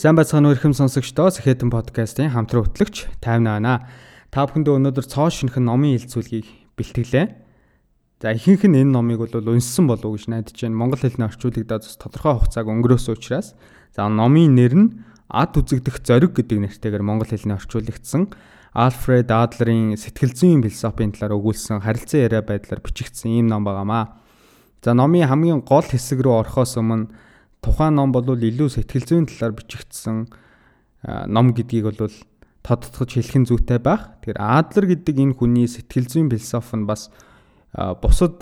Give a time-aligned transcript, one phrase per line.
[0.00, 3.84] Сайн байцгаана уу ихэм сонсогчдоо Сэхэтэн подкастын хамтран хөтлөгч тайвна байна.
[4.32, 7.26] Та бүхэндээ өнөөдөр цоо шинхэн номын хэлцүүлгийг бэлтгэлээ.
[8.24, 10.80] За ихэнх нь энэ номыг бол унссан болов уу гэж найдаж байна.
[10.80, 13.52] Монгол хэлний орчуулагдаад тодорхой хугацааг өнгөрөөсөн учраас
[13.92, 14.88] за номын нэр нь
[15.28, 18.32] Ад үзэгдэх зориг гэдэг нэртэйгээр монгол хэлний орчуулагдсан
[18.72, 24.16] Альфред Адлерийн сэтгэл зүйн философийн талаар өгүүлсэн харилцан яриа байдлаар бичигдсэн ийм ном байгаамаа.
[24.80, 27.12] За номын хамгийн гол хэсэг рүү орохоос өмнө
[27.60, 30.28] тухайн ном бол илүү сэтгэл зүйн талаар бичигдсэн
[31.28, 32.12] ном гэдгийг бол
[32.64, 34.16] тодтогч хэлэх нь зүйтэй байх.
[34.20, 37.08] Тэгэхээр Адлер гэдэг энэ хүний сэтгэл зүйн философи нь бас
[37.72, 38.40] бусад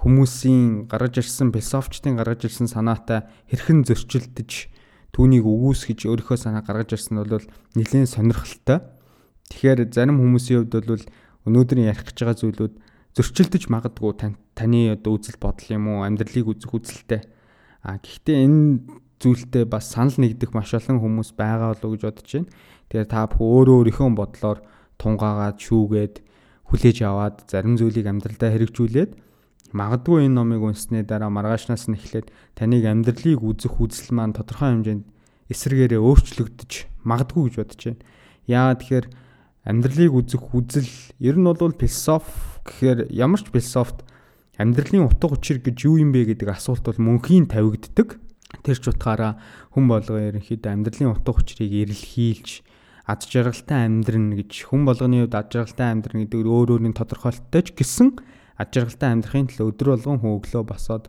[0.00, 4.72] хүмүүсийн гаргаж ирсэн философчдын гаргаж ирсэн санаатай хэрхэн зөрчилдөж
[5.12, 7.44] түүнийг өгөөсгөж өөрийнхөө санаа гаргаж ирсэн нь бол
[7.76, 8.80] нэлээд сонирхолтой.
[9.52, 11.04] Тэгэхээр зарим хүмүүсийн хувьд бол
[11.48, 12.74] өнөөдрийн ярих гэж байгаа зүйлүүд
[13.16, 14.12] зөрчилдөж магадгүй
[14.56, 17.20] таны одоо үзэл бодол юм уу амьдралыг үзэх үзэлтэй
[17.82, 18.84] А гэхдээ энэ
[19.20, 22.50] зүйлтэй бас санал нэгдэх маш олон хүмүүс байгаа болов уу гэж бодож байна.
[22.88, 24.58] Тэгэхээр та бүхэн өөрөө өөрийнхөө бодлоор
[25.00, 26.14] тунгаагаад шүүгээд
[26.68, 29.12] хүлээж аваад зарим зүйлийг амьдралдаа хэрэгжүүлээд
[29.72, 35.04] магадгүй энэ номыг унсны дараа маргаашнаас нь эхлээд таныг амьдралыг үзэх үзэл маань тодорхой хэмжээнд
[35.50, 36.72] эсрэгээрээ өөрчлөгдөж
[37.06, 38.02] магадгүй гэж бодож байна.
[38.50, 39.06] Яагаад тэгэхээр
[39.66, 40.90] амьдралыг үзэх үзэл
[41.22, 42.34] ер нь бол философи
[42.66, 44.02] гэхээр ямар ч философт
[44.60, 48.20] амьдралын утга учир гэж юу юм бэ гэдэг асуулт бол мөнхийн тавигддаг.
[48.60, 49.40] Тэр ч утгаараа
[49.72, 52.60] хүн болгоо ерөнхийдөө амьдралын утга учирыг эрэлхийлж
[53.08, 57.68] ад жаргалтай амьдрна гэж хүн болгоны хувьд ад жаргалтай амьдрна гэдэг өөр өөрийн тодорхойлолттой ч
[57.72, 58.08] гэсэн
[58.60, 61.04] ад жаргалтай амьдрахын төлөө өдөр болгон хүн өглөө босоод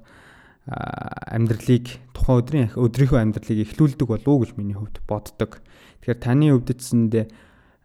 [0.71, 5.59] амьдралыг тухайн өдрийн өдрийнхөө амьдралыг эхлүүлдэг болов уу гэж миний хувьд боддог.
[6.05, 7.25] Тэгэхээр таны өвдөдсөндөө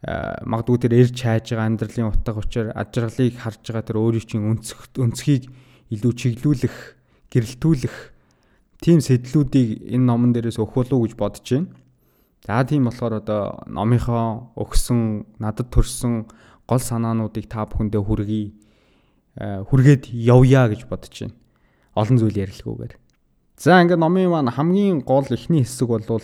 [0.05, 4.45] магадгүй тэр эрж хайж байгаа амьдралын утга учир ад жаргалыг харж байгаа тэр өөрийн чинь
[4.45, 5.49] өнцөх өнцгийг
[5.95, 6.77] илүү чиглүүлэх,
[7.33, 7.97] гэрэлтүүлэх
[8.83, 11.73] тийм сэтлүүдийг энэ номон дээрээс өгөх болов уу гэж бодож байна.
[12.45, 16.29] За тийм болохоор одоо номынхоо өгсөн надад төрсэн
[16.69, 18.53] гол санаануудыг та бүхэндээ хүргэе.
[19.37, 21.35] хүргээд явъя гэж бодож байна.
[21.97, 22.95] Олон зүйл ярилцгүйгээр.
[23.57, 26.21] За ингээд номын маань хамгийн гол ихний хэсэг болвол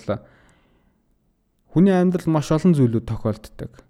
[1.72, 3.81] Хүний амьдрал маш олон зүйлүүд тохиолддог.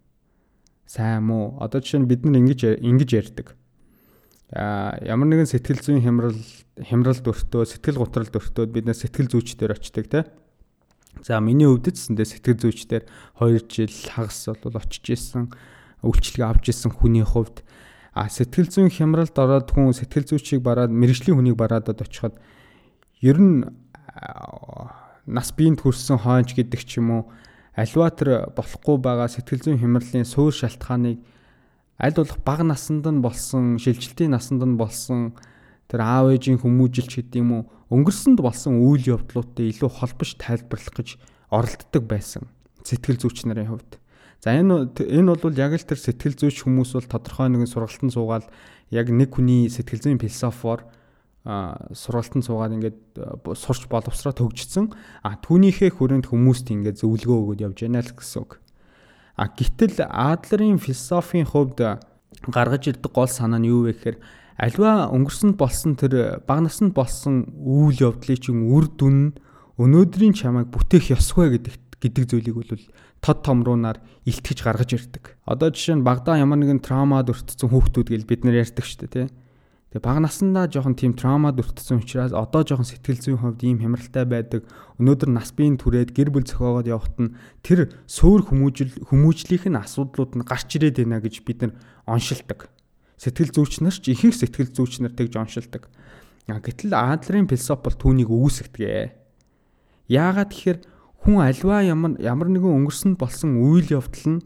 [0.86, 1.58] Сайн муу.
[1.58, 3.58] Одоо жишээ нь бид нар ингэж ингэж ярьдаг.
[4.54, 6.38] Аа ямар нэгэн сэтгэл зүйн хямрал
[6.78, 10.30] хямралд өртөө, сэтгэл гутралд өртөөд бид нар сэтгэл зүйчдэр очдөг те.
[11.26, 13.02] За миний хувьд гэсэндээ сэтгэл зүйчдэр
[13.42, 15.50] 2 жил хагас бол очиж исэн
[16.06, 17.66] үйлчлэг авч исэн хүний хувьд
[18.14, 22.36] а сэтгэл зүйн хямралд ороод хүн сэтгэл зүйчийг бараад мэрэгжлийн хүнийг бараад очиход
[23.24, 23.64] ер нь
[25.24, 27.22] нас биеинд хүрсэн хойч гэдэг ч юм уу
[27.76, 31.18] альва тэр болохгүй байгаа сэтгэл зүйн хямралын суур шалтгааныг
[31.96, 35.32] аль болох бага насанд нь болсон, шилжилтийн насанд нь болсон
[35.88, 37.62] тэр аав ээжийн хүмүүжилч гэдэг юм уу
[37.92, 41.08] өнгөрсөнд болсон үйл явдлуудтай илүү холбож тайлбарлах гэж
[41.52, 42.48] оролддог байсан
[42.84, 44.00] сэтгэл зүйч нарын хувьд.
[44.42, 48.46] За энэ энэ бол яг л тэр сэтгэл зүйч хүмүүс бол тодорхой нэгэн сургалтанд суугаад
[48.90, 50.82] яг нэг хүний сэтгэл зүйн философоор
[51.42, 52.98] сургалтанд суугаад ингээд
[53.58, 54.94] сурч боловсроо төгжсөн.
[55.26, 58.62] А түүнийхээ хүрээнд хүмүүст ингээд зөвлөгөө өгөөд явж байна л гэсэн үг.
[59.34, 61.98] А гítэл Адлерийн философийн хувьд
[62.46, 64.16] гаргаж ирдэг гол санаа нь юу вэ гэхээр
[64.54, 69.34] альва өнгөрсөнд болсон тэр баг насанд болсон үйл явдлын чинь үр дүн
[69.82, 72.70] өнөөдрийн чамайг бүтээх ёсгүй гэдэг гэдэг зүйлийг бол
[73.22, 75.38] тод томруунаар илтгэж гаргаж ирдэг.
[75.46, 79.30] Одоо жишээ нь багада ямар нэгэн траумад өртсөн хүүхдүүд гэж бид нар ярьдаг шүү дээ,
[79.30, 79.41] тийм
[79.92, 84.24] Тэгээ бага насандаа жоохон тийм траумад өртсөн учраас одоо жоохон сэтгэл зүйн хувьд ийм хямралтай
[84.24, 84.64] байдаг.
[84.96, 90.32] Өнөөдөр нас биеийн түрээд гэр бүл зохиогоод явхад нь тэр суур хүмүүжил хүмүүжлийнх нь асуудлууд
[90.40, 91.72] нь гарч ирээд байна гэж бид нар
[92.08, 92.72] оншилдог.
[93.20, 95.92] Сэтгэл зүйч нар ч ихэнх сэтгэл зүйч нар тэгж оншилдог.
[96.48, 99.12] Гэтэл Адлерийн философи бол түүнийг үүсгэдэг.
[100.08, 100.78] Яагаад тэгэхээр
[101.20, 104.44] хүн альва ямар ямар нэгэн өнгөрсөнд болсон үйл явдал нь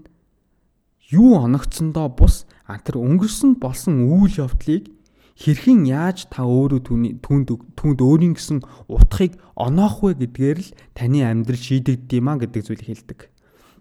[1.14, 4.90] юу оногцсондоо бус а тэр өнгөрсөнд болсон үйл явдлыг
[5.37, 6.81] хэрхэн яаж та өөрөө
[7.21, 12.62] түүнд түүнд өөрийн гэсэн утгыг оноох вэ гэдгээр л таны амьдрал шийдэгддэг юм а гэдэг
[12.65, 13.21] зүйлийг хэлдэг.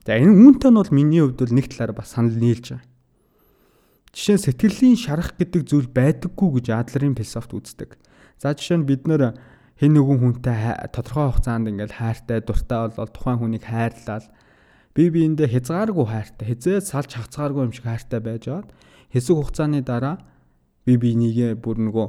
[0.04, 2.84] За энэ үүнтэй нь бол миний хувьд бол нэг талаар бас санал нийлж байгаа.
[4.12, 7.96] Жишээ нь сэтгэлийн шарах гэдэг зүйл байдаггүй гэж Адлерийн философт үздэг.
[8.36, 9.40] За жишээ нь бид нэр
[9.80, 14.28] хэн нэгэн хүнтэй тодорхой хугацаанд ингээл хайртай дуртай болол тухайн хүнийг хайрлал
[14.96, 18.72] бие биендээ хязгааргүй хайртай хязээ салж хацгааргүй юм шиг хайртай байж аваад
[19.12, 20.24] хэсэг хугацааны дараа
[20.86, 22.08] би бинийгээ бүр нөгөө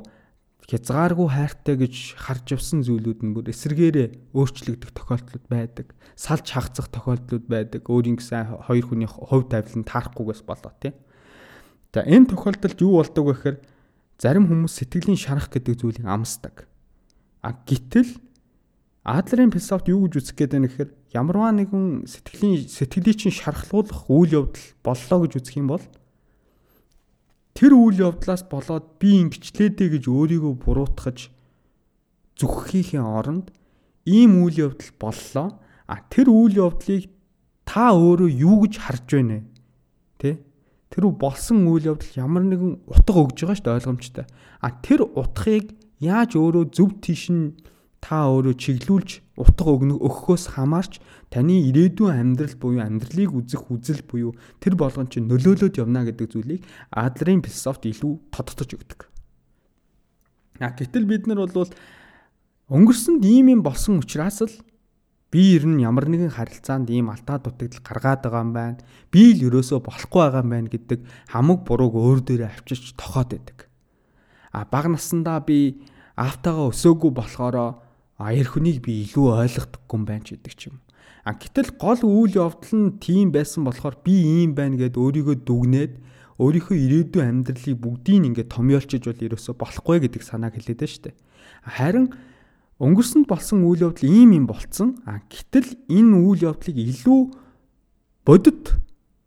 [0.67, 5.95] хязгааргүй хайртай гэж харж явсан зүйлүүд нь бүр эсэргээрээ өөрчлөгдөх тохиолдлууд байдаг.
[6.19, 7.87] Салж хагцах тохиолдлууд байдаг.
[7.87, 10.93] Өөрийн гэсэн хоёр хүний хувь тавилан таарахгүйгээс болоо тий.
[11.95, 13.57] За энэ тохиолдолд юу болдог вэ гэхээр
[14.19, 16.67] зарим хүмүүс сэтгэлийн шарах гэдэг зүйлийг амсдаг.
[17.47, 18.11] А гítэл
[19.07, 24.51] Адлерын философт юу гэж үзэх гээд байна гэхээр ямарваа нэгэн сэтгэлийн сэтгэлийг чинь шархлуулах үйл
[24.51, 25.85] явдал боллоо гэж үзэх юм бол
[27.57, 31.33] тэр үйл явдлаас болоод би ингэчлээдээ гэж өөрийгөө буруутгаж
[32.37, 33.49] зүгхэхийн оронд
[34.05, 35.49] ийм үйл явдал боллоо.
[35.89, 37.09] А тэр үйл явдлыг
[37.65, 39.45] та өөрөө юу гэж харж байна вэ?
[40.21, 40.31] Тэ?
[40.93, 44.27] Тэр болсон үйл явдал ямар нэгэн утга өгж байгаа шүү дээ ойлгомжтой.
[44.61, 47.57] А тэр утгыг яаж өөрөө зөв тийш нь
[48.05, 50.99] та өөрөө чиглүүлж утга өгөхөөс хамаарч
[51.29, 56.65] таны ирээдүйн амьдрал буюу амьдралыг үзэх үзэл буюу тэр болгон чинь нөлөөлөд явна гэдэг зүйлийг
[56.89, 59.01] Адлерын философт илүү тодтогч өгдөг.
[60.61, 61.69] А гэтэл бид нар бол
[62.73, 64.57] өнгөрсөнд ийм юм болсон учраас л
[65.29, 68.81] би ер нь ямар нэгэн харилцаанд ийм алтаа дутагдал гаргаад байгаа юм байна.
[69.13, 73.69] Би л ерөөсөө болохгүй байгаа юм байна гэдэг хамаг бурууг өөр дээрээ авчиж тохоод байдаг.
[74.57, 75.85] А баг насандаа би
[76.17, 77.86] автагаа өсөөгүй болохоро
[78.17, 80.81] а эр хүнийг би илүү ойлгохдоггүй юм байна ч гэдэг ч юм.
[81.27, 85.93] А гэтэл гол үйл явдал нь тийм байсан болохоор би ийм байна гэд өөрийгөө дүгнээд
[86.41, 91.17] өөрийнхөө ирээдүйн амьдралыг бүгдийг ингээд томьёолчиж бол ерөөсө болохгүй гэдэг санааг хэлээд байна шүү дээ.
[91.67, 92.07] Харин
[92.77, 95.01] өнгөрсөнд болсон үйл явдал ийм юм болцсон.
[95.09, 97.21] А гэтэл энэ үйл явдлыг илүү
[98.29, 98.77] бодит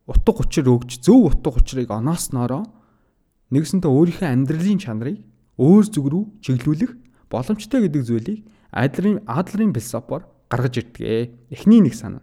[0.06, 2.64] утга учир өгч зөв утга учирыг онооснороо
[3.50, 5.18] нэгсэнтэй өөрийнхөө амьдралын чанарыг
[5.58, 6.94] өөр зүг рүү чиглүүлэх
[7.30, 8.40] боломжтой гэдэг зүйлийг
[8.72, 11.34] Адлерын Адлерын философоор гаргаж ирдэг.
[11.50, 12.22] Эхний нэг санаа.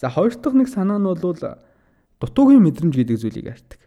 [0.00, 1.16] За хоёр дахь нэг санаа нь бол
[2.20, 3.80] дутуугийн мэдрэмж гэдэг зүйлийг ярьдаг.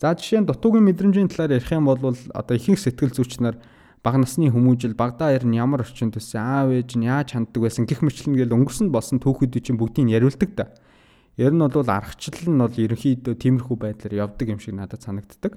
[0.00, 3.56] За жишээ нь дутуугийн мэдрэмжийн талаар ярих юм бол одоо ихэнх сэтгэл зүйч нар
[4.04, 7.88] баг насны хүмүүжил багада ер нь ямар орчинд төссөн аав ээж нь яаж ханддаг байсан
[7.88, 10.68] гих мэтлэн гэл өнгөрсөнд болсон түүхүүд чинь бүгдийг яриулдаг да.
[11.40, 15.56] Ер нь бол аргачлал нь бол ерөнхийдөө тиймэрхүү байдлаар явдаг юм шиг надад санагддаг.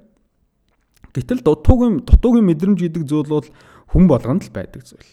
[1.12, 3.48] Гэтэл дутуугийн дутуугийн мэдрэмж гэдэг зүйл бол
[3.92, 5.12] хүн болгонд л байдаг зүйл.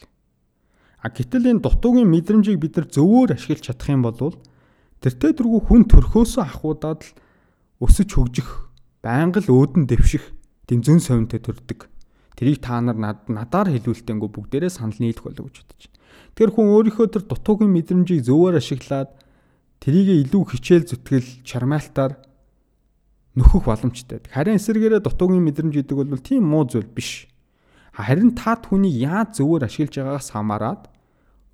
[0.99, 4.35] А гэтэл энэ дутуугийн мэдрэмжийг бид нар зөвөр ашиглаж чадах юм бол
[5.05, 7.11] тэртээ дөрвөө хүн төрхөөсөө ахуудаад л
[7.83, 8.49] өсөж хөгжих,
[9.05, 10.33] байнга л өөдөн дэвших
[10.65, 11.87] тийм зөн совинтой төрдөг.
[12.35, 15.83] Тэрийг та нар надаар хэлүүлтэнгүү бүгдээрээ санал нийлэх болов гэж бодож.
[16.35, 19.13] Тэр хүн өөрийнхөө тэр дутуугийн мэдрэмжийг зөвөр ашиглаад
[19.79, 22.19] тэрийг илүү хичээл зүтгэл чармаалтаар
[23.39, 24.19] нөхөх боломжтой.
[24.31, 27.31] Харин эсэргээрээ дутуугийн мэдрэмж гэдэг бол тийм муу зүйл биш.
[27.95, 30.83] Харин та түүнийг яаж зөвөр ашиглаж байгаагаас хамаарат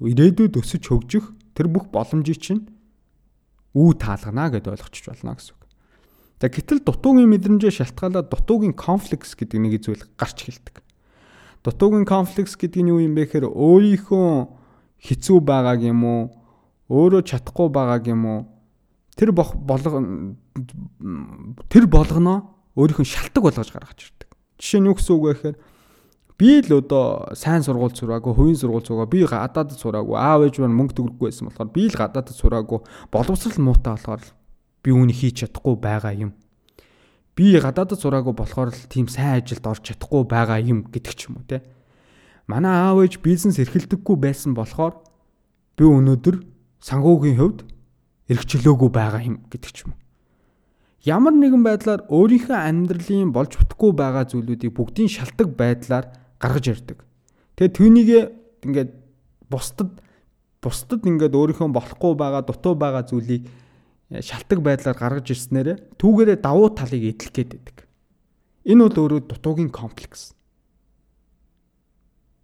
[0.02, 2.66] ирээдүйд өсөж хөгжих тэр бүх боломжийг чинь
[3.78, 5.64] үү таалгана гэдээ ойлгочих болно гэсэн үг.
[6.42, 10.82] За гэтэл дутуугийн мэдрэмжээ шалтгаалаад дутуугийн конфликс гэдэг нэг зүйл гарч эхэлдэг.
[11.62, 14.30] Дутуугийн конфликс гэдэг нь юу юм бэ гэхээр өөрийнхөө
[14.98, 16.22] хэцүү байгааг юм уу
[16.90, 18.40] өөрөө чадахгүй байгааг юм уу
[19.14, 19.62] тэр болго
[21.70, 24.30] тэр болгоно өөрийнхөө шалтгаан болгож гаргаж ирдэг.
[24.58, 25.58] Жишээ нь юу гэсэн үг вэ гэхээр
[26.42, 30.74] Би л одоо сайн сургууль сураагүй, хувийн сургууль сураагүй, би гадаадд сураагүй, аав ээж маань
[30.74, 32.80] мөнгө төгрөггүй байсан болохоор би л гадаадд сураагүй,
[33.14, 34.26] боловсрал муутай болохоор
[34.82, 36.34] би үүнийг хийж чадахгүй байгаа юм.
[37.38, 41.38] Би гадаадд сураагүй болохоор л тийм сайн ажилд орж чадахгүй байгаа юм гэдэг ч юм
[41.38, 41.62] уу те.
[42.50, 44.98] Манай аав ээж бизнес эрхэлдэггүй байсан болохоор
[45.78, 46.42] би өнөөдөр
[46.82, 47.70] сангуугийн хувьд
[48.34, 50.02] эрхчлөөгүй байгаа юм гэдэг ч юм уу.
[51.06, 56.06] Ямар нэгэн байдлаар өөрийнхөө амьдралын болж бүтггүй байгаа зүйлүүдийг бүгдийн шалтгаан байдлаар
[56.42, 57.06] гаргаж ярьдаг.
[57.56, 58.10] Тэгээ түүнийг
[58.66, 58.92] ингээд
[59.46, 60.02] бусдад
[60.62, 63.46] бусдад ингээд өөрийнхөө болохгүй байгаа дутуу байгаа зүйлийг
[64.10, 65.70] э, шалтгаан байдлаар гаргаж ирснээр
[66.02, 67.78] түүгээрээ давуу талыг эдлэх гээд байдаг.
[68.66, 70.34] Энэ бол өөрөө дутуугийн комплекс.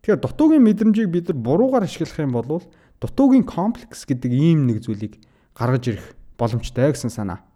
[0.01, 2.65] Тэгэхээр дутуугийн мэдрэмжийг бид нар буруугаар ашиглах юм бол
[3.01, 5.21] дутуугийн комплекс гэдэг ийм нэг зүйлийг
[5.53, 6.05] гаргаж ирэх
[6.37, 7.46] боломжтой гэсэн санаа.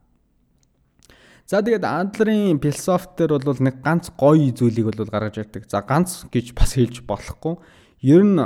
[1.51, 5.67] За тэгээд Адлерын философитер бол нэг ганц гоё зүйлийг бол гаргаж ирдэг.
[5.67, 7.59] За ганц гэж бас хэлж болохгүй.
[8.07, 8.39] Ер нь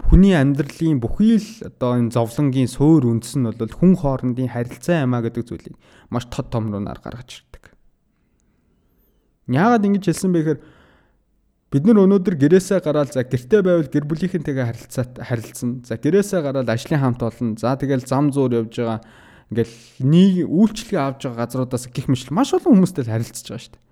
[0.00, 5.28] хүний амьдралын бүхий л одоо энэ зовлонгийн суур үндэс нь бол хүн хоорондын харилцаа юмаа
[5.28, 5.76] гэдэг зүйлийг
[6.08, 7.76] маш тод томрунаар гаргаж ирдэг.
[9.52, 10.60] Яагаад ингэж хэлсэн бэ гэхээр
[11.68, 15.84] бид нар өнөөдөр гэрээсээ гараад за гэртээ байвал гэр бүлийнхэнтэйгээ харилцаа харилцсан.
[15.84, 17.60] За гэрээсээ гараад ажлын хамт олон.
[17.60, 19.04] За тэгэл зам зуур явж байгаа
[19.52, 19.74] ингээл
[20.04, 23.82] нэг үйлчлэгээ авж байгаа газруудаас гих мэл маш олон хүмүүстэй харилцаж байгаа шүү дээ.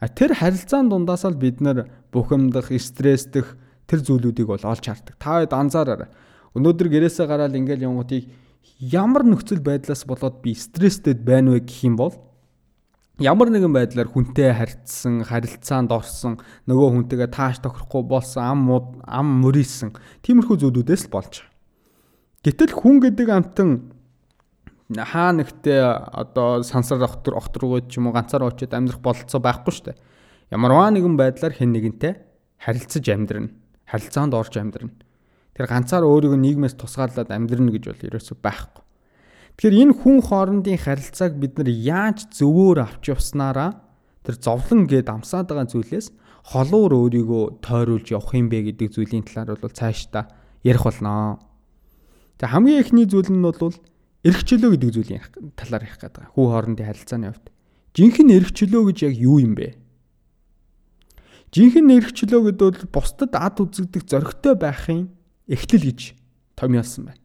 [0.00, 3.58] А тэр харилцаан дундаас л бид нар бухимдах, стресстэх
[3.90, 5.18] тэр зүйлүүдийг бол олж хардаг.
[5.18, 6.08] Та хэд анзаараарай.
[6.56, 8.30] Өнөөдөр гэрээсээ гараад ингээл явгуудыг
[8.80, 12.14] ямар нөхцөл байдлаас болоод би стресстэй байна вэ гэх юм бол
[13.20, 18.60] ямар нэгэн байдлаар хүнтэй харьцсан, харилцаанд орсон, нөгөө хүнтэйгээ тааш тохирохгүй болсон, ам
[19.04, 19.92] ам мөрийсэн
[20.24, 21.52] тиймэрхүү зүйлүүдээс л болж байгаа.
[22.40, 23.70] Гэтэл хүн гэдэг амтан
[24.98, 29.86] хаа нэгтээ одоо сансар охтор охторгууд ч юм уу ганцаар очиод амьдрах бололцоо байхгүй шүү
[29.94, 29.98] дээ.
[30.50, 32.12] Ямарваа нэгэн байдлаар хэн нэгэнтэй
[32.58, 33.54] харилцаж амьдрна.
[33.86, 34.90] Харилцаанд орж амьдрна.
[35.54, 38.82] Тэгэхээр ганцаар өөрийгөө нийгмээс тусгаарлаад амьдрна гэж бол ерөөсөө байхгүй.
[39.60, 43.78] Тэгэхээр энэ хүн хоорондын харилцааг бид нар яаж зөвөөр авч явснараа
[44.26, 46.10] тэр зовлон гэд амсаад байгаа зүйлээс
[46.50, 50.32] холуур өөрийгөө тойруулж явах юм бэ гэдэг зүйлийн талаар бол цаашдаа
[50.64, 51.38] ярих болно.
[52.40, 53.76] Тэгээ хамгийн эхний зүйл нь бол
[54.24, 55.24] эрх чөлөө гэдэг зүйлийн
[55.56, 56.36] талаар ярих гэдэг.
[56.36, 57.46] Хүү хоорондын харилцааны хувьд.
[57.96, 59.80] Жинхэнэ эрх чөлөө гэж яг юу юм бэ?
[61.56, 65.08] Жинхэнэ эрх чөлөө гэдэг бол бусдад ад үзэгдэх зоригтой байхын
[65.48, 66.14] эхлэл гэж
[66.54, 67.24] томьёолсон байна.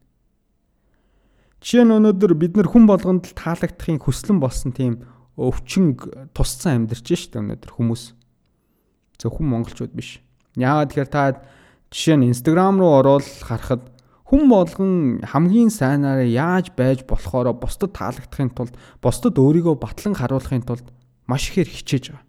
[1.65, 5.01] Жишээ нь өнөөдөр бид нар хүн болгонд л таалагдахын хүслэн болсон тийм
[5.35, 5.97] өвчин
[6.31, 8.15] тусцсан амьдарч штэ өнөөдөр хүмүүс.
[9.19, 10.21] Зөвхөн монголчууд биш.
[10.55, 11.43] Яагаад тэгэхээр та
[11.91, 13.94] жишээ нь Instagram руу ороод харахад
[14.25, 20.85] хүн болгон хамгийн сайнаараа яаж байж болохоро бусдад таалагдахын тулд бусдад өөрийгөө батлан харуулахын тулд
[21.29, 22.25] маш ихээр хичээж байгаа.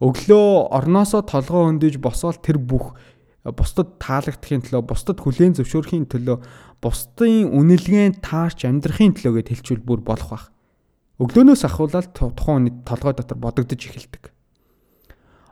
[0.00, 2.96] Өглөө орноосоо толгоо өндөж босоод тэр бүх
[3.44, 6.36] бусдад таалагдахын төлөө бусдад хүлээн зөвшөөрөхийн төлөө
[6.80, 10.46] бусдын үнэлгээнд таарч амьдрахын төлөөгээ тэлчүүл бүр болох байх.
[11.20, 14.32] Өглөөнөөс ахуулаад тухайн хүний толгой дотор бодогдож эхэлдэг.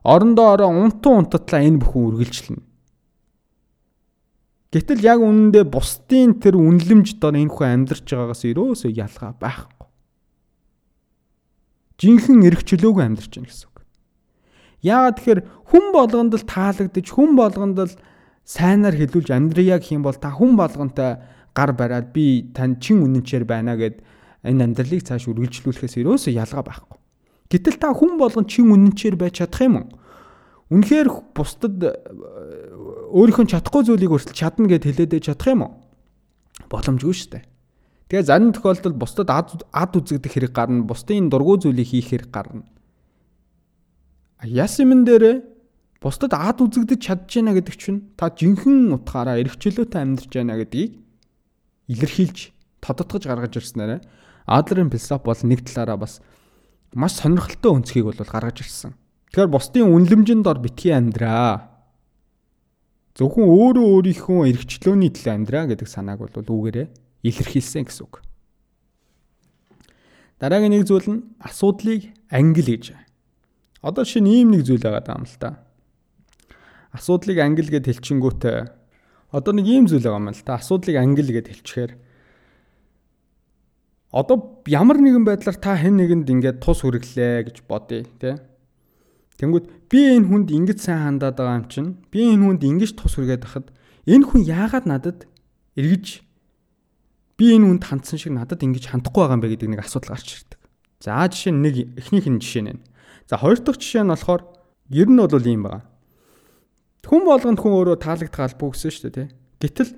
[0.03, 2.70] Орондоо ороо унтан унтатлаа энэ бүхэн үргэлжлэнэ.
[4.71, 9.87] Гэтэл яг үнэндээ бусдын тэр үнлэмж дор энэ хүн амьдарч байгаагаас ерөөсөө ялгаа байхгүй.
[11.99, 13.77] Жинхэнэ эрх чөлөөгүй амьдарч байна гэсэн үг.
[14.87, 15.41] Яагаад тэгэхээр
[15.75, 17.99] хүн болгонд л таалагдж хүн болгонд л
[18.47, 21.19] сайнаар хэлүүлж амьдрия гэх юм бол та хүн болгонтой
[21.51, 24.07] гар бариад би тань чин үнэнчээр байна гэд
[24.47, 26.99] энэ амьдралыг цааш үргэлжлүүлэхээс ерөөсөө ялгаа байхгүй.
[27.51, 29.89] Гэтэл та хүн болгон чин үнэнчээр байж чадах юм уу?
[30.71, 31.91] Үнэхээр бусдад э,
[33.11, 35.73] өөрийнхөө чадахгүй зүйлийг өрсөл чадна гэд хэлээд байж чадах юм уу?
[36.71, 37.45] Боломжгүй шүү дээ.
[38.07, 42.63] Тэгээ зарим тохиолдолд бусдад ад ад үзэгдэх хэрэг гарна, бусдын дургуй зүйлийг хийх хэрэг гарна.
[44.47, 45.43] Ясимэн дээр
[45.99, 50.97] бусдад ад үзэгдэж чадж байна гэдэг чинь та жинхэнэ утгаараа эрхчлөөтэй амьдарч байна гэдгийг
[51.91, 54.01] илэрхийлж тодотгож гаргаж ирснээр
[54.47, 56.19] Адлерын философи бол нэг талаараа бас
[56.95, 58.95] маш сонирхолтой өнцгийг бол гаргаж ирсэн.
[59.31, 61.71] Тэгэхээр бусдын үнлэмжинд ор битгий амьдраа.
[63.15, 66.91] Зөвхөн өөрөө өөрийнхөө эрхчлөөний төлөө амьдраа гэдэг санааг бол үүгээрээ
[67.23, 68.27] илэрхийлсэн гэсэн үг.
[70.43, 72.99] Дараагийн нэг зүйл нь асуудлыг ангил гэж.
[73.87, 75.63] Одоо шинэ ийм нэг зүйл байгаа юм л та.
[76.91, 78.43] Асуудлыг ангил гэд хэлчингүүт
[79.31, 80.59] одоо нэг ийм зүйл байгаа юм л та.
[80.59, 81.93] Асуудлыг ангил гэд хэлчихээр
[84.11, 88.35] одоо ямар нэгэн байдлаар та хэн нэгэнд ингээд тус хүргэлээ гэж бодъё тий
[89.41, 93.17] Тэнгүүд би энэ хүнд ингэж сайн хандаад байгаа юм чинь би энэ хүнд ингэж тус
[93.17, 93.73] хүргээд байхад
[94.05, 95.25] энэ хүн яагаад надад
[95.81, 96.21] эргэж
[97.41, 100.29] би энэ хүнд хандсан шиг надад ингэж хандахгүй байгаа юм бэ гэдэг нэг асуудал гарч
[100.45, 100.61] ирдэг.
[101.01, 102.85] За жишээ нь нэг эхнийх нь жишээ нэ.
[103.25, 104.45] За хоёр дахь жишээ нь болохоор
[104.93, 105.89] ер нь бол ийм байгаа.
[107.09, 109.29] Хүн болгонд хүн өөрөө таалагдах албагүй гэсэн шүү дээ тий.
[109.65, 109.91] Гэтэл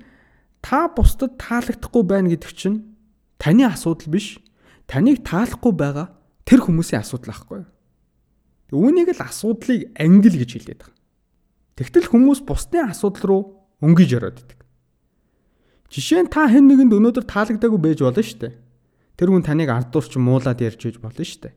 [0.63, 2.95] та бусдад таалагдахгүй байна гэдэг чинь
[3.35, 4.39] таны асуудал биш.
[4.87, 6.15] Таныг таалахгүй байгаа
[6.47, 7.67] тэр хүмүүсийн асуудал ахгүй юу?
[8.73, 10.97] Үүнийг л асуудлыг ангил гэж хэлээд байгаа.
[11.77, 13.41] Тэгтэл хүмүүс бусдын асуудал руу
[13.81, 14.59] өнгөж ороод идэг.
[15.93, 18.53] Жишээ нь та хэн нэгэнд өнөөдөр таалагдаагүй байж болно шүү дээ.
[19.17, 21.53] Тэр хүн таныг ардуурч муулаад ярьж байж болно шүү дээ.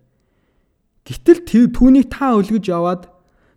[1.06, 3.08] Гэтэл түүнийг та өлгөж яваад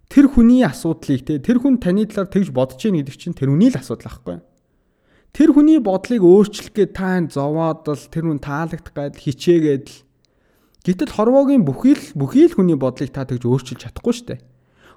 [0.08, 3.70] тэр хүний асуудлыг те тэр хүн таны талаар тэгж бодож гин гэдэг чинь тэр хүний
[3.74, 4.38] л асуудал ахгүй.
[5.34, 9.98] Тэр хүний бодлыг өөрчлөх гээд та зовоод л тэр хүн таалагдах гад хичээгээд л
[10.86, 14.40] Гэтэл хорвоогийн бүхий л бүхий л хүний бодлыг та тэгж өөрчилж чадахгүй шүү дээ.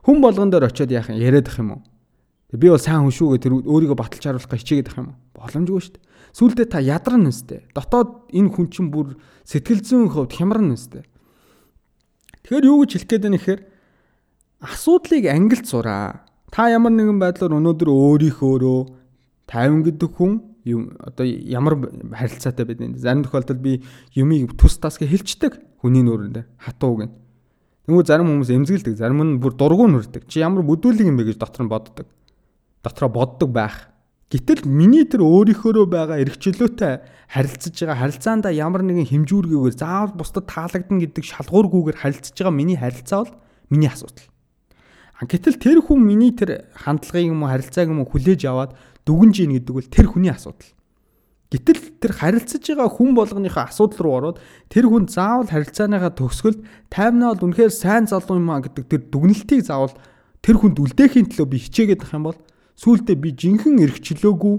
[0.06, 1.82] Хүн болгон дээр очиод яах юм яриад ах юм уу?
[2.54, 5.18] Би бол сайн хүн шүү гэ тэр өөрийгөө баталж харуулах хичээгээд ах юм уу?
[5.34, 6.06] Боломжгүй шүү дээ.
[6.38, 7.66] Сүүлдээ та ядарна нэстэй.
[7.74, 11.02] Дотоод энэ хүн чинь бүр сэтгэл зүйн хувьд хямран нэстэй.
[12.46, 13.60] Тэгэхээр юу гэж хэлэх гээд байна гэхээр
[14.62, 16.22] асуудлыг ангилж сураа.
[16.52, 18.80] Та ямар нэгэн байдлаар өнөөдөр өөрийнхөөрөө
[19.50, 20.32] 50 гэдэг хүн
[21.02, 21.74] одоо ямар
[22.14, 23.82] харилцаатай байдیں۔ Зарим тохиолдолд би
[24.14, 27.10] юмыг тус тасгээ хэлцдэг хүний нүүрэндээ хатуу гэн.
[27.90, 30.30] Тэнгүү зарим хүмүүс эмзэгэлдэг, зарим нь бүр дургуун нүрдэг.
[30.30, 32.06] Чи ямар бүдүүлэг юм бэ гэж дотор нь боддог.
[32.86, 33.90] Дотроо боддог байх.
[34.30, 41.04] Гэтэл миний тэр өөрийнхөөрөө байгаа эрхчлөөтэй харилцаж байгаа харилцаанда ямар нэгэн хэмжүүргүйгээр заавал бусдад таалагдана
[41.04, 43.34] гэдэг шалгуургүйгээр харилцаж байгаа миний харилцаа бол
[43.68, 44.24] миний асуудал.
[45.20, 48.72] Гэтэл тэр хүн миний тэр хандлагыг юм уу харилцааг юм уу хүлээж аваад
[49.04, 50.70] дүгнж ийн гэдэг бол тэр хүний асуудал.
[51.52, 54.38] Гэтэл тэр харилцаж байгаа хүн болгоныхоо асуудал руу ороод
[54.72, 59.60] тэр хүн заавал харилцааныхаа төгсгөлд таймнаа бол үнэхээр сайн залуу юм а гэдэг тэр дүгнэлтийг
[59.68, 59.92] заавал
[60.40, 62.38] тэр хүнд үлдээхийн төлөө би хичээгээд ах юм бол
[62.80, 64.56] сүүлдээ би жинхэнэ эрхчлөөгүй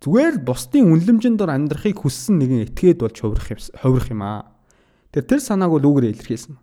[0.00, 4.48] зүгээр бусдын үнлэмжинд дор амьдрахыг хүссэн нэгэн этгээд болж хувирах юм хувирах юм аа.
[5.12, 6.56] Тэр тэр санааг бол үүгээр илэрхийлсэн.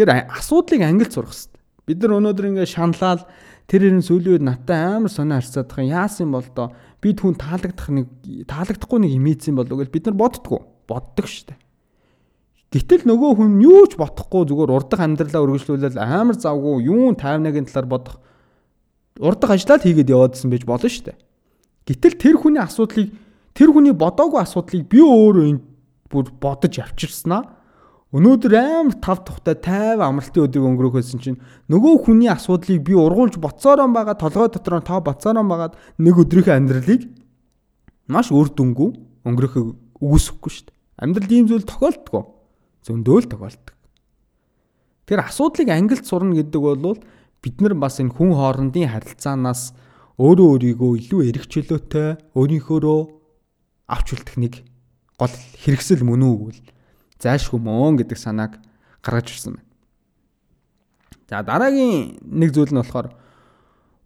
[0.00, 1.60] Тэр асуудлыг ангилж сурах хэрэгтэй.
[1.84, 3.26] Бид нар өнөөдөр ингээд шаналал
[3.70, 7.88] Тэр хэрэг сүүлийн үед надтай амар сонио харьцаадах юм яасан бол доо би түн таалагдах
[7.88, 8.06] нэг
[8.46, 11.56] таалагдахгүй нэг имийцэн болов гэж бид нар боддгоо боддог штэ.
[12.70, 17.88] Гэтэл нөгөө хүн юу ч бодохгүй зүгээр урдах амьдралаа үргэлжлүүлэл амар завгүй юун тайвнагийн талаар
[17.90, 18.16] бодох
[19.18, 21.18] урдах ажлаа л хийгээд яваадсан байж болно штэ.
[21.88, 23.10] Гэтэл тэр хүний асуудлыг
[23.58, 25.62] тэр хүний бодоогүй асуудлыг би өөрөө энэ
[26.06, 27.59] бүр бодож авчирснаа
[28.10, 31.38] Өнөөдөр амар тав тухтай 50 амралтын өдрийг өнгөрөөхөөсөн чинь
[31.70, 37.06] нөгөө хүний асуудлыг би ургуулж боцоороо байгаа толгой дотор тоо боцоороо байгаад нэг өдрийнхөө амьдралыг
[38.10, 38.90] маш үр дүнгүй
[39.30, 39.66] өнгөрөхөг
[40.02, 40.78] үгүйсэхгүй шүү дээ.
[40.98, 42.26] Амьдрал ийм зүйл тохиолддог.
[42.82, 43.76] Зөндөөл тохиолддог.
[45.06, 46.98] Тэр асуудлыг ангилж сурна гэдэг бол
[47.38, 49.70] бид нар бас энэ хүн хоорондын харилцаанаас
[50.18, 53.00] өөрөө өөрийгөө илүү эрх чөлөөтэй өөрийнхөөрөө
[53.86, 54.54] авч үлдэх нэг
[55.14, 56.60] гол хэрэгсэл мөн үү гэвэл
[57.20, 58.58] зайлшгүй мөн гэдэг санааг
[59.04, 59.68] гаргаж ирсэн байна.
[61.28, 63.14] За дараагийн нэг зүйл нь болохоор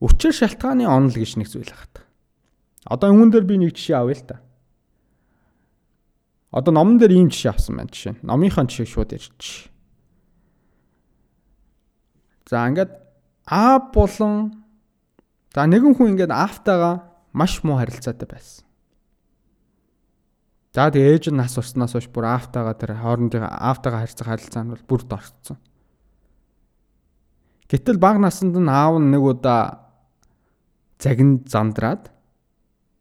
[0.02, 2.04] учир шалтгааны онол гэж нэг зүйл байгаа.
[2.84, 4.36] Одоо үүн дээр би нэг жишээ авъя л та.
[6.52, 8.20] Одоо номон дээр ийм жишээ авсан байна жишээ.
[8.20, 9.72] Номынхаа жишээг шууд ярьчих.
[12.44, 13.04] За ингээд
[13.46, 14.64] А болон
[15.52, 18.63] за нэгэн хүн ингээд Афтагаа маш муу харилцаатай байсан.
[20.74, 24.74] За тэгээ ээж нь нас урснаас хойш бүр Афтагаа тэр хоорондын Афтагаа харьцах харилцаа нь
[24.74, 25.62] бол бүрд орцсон.
[27.70, 29.86] Гэтэл баг насанд нь аав нь нэг удаа
[30.98, 32.10] загин зандраад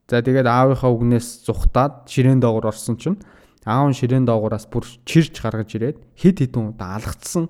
[0.06, 3.18] за тэгээд аавынхаа үгнээс зүхтаад ширээн доогор орсон чинь
[3.66, 7.50] аав нь ширээн доогоороос бүр чирж гаргаж ирээд хид хідэн удаа алгацсан.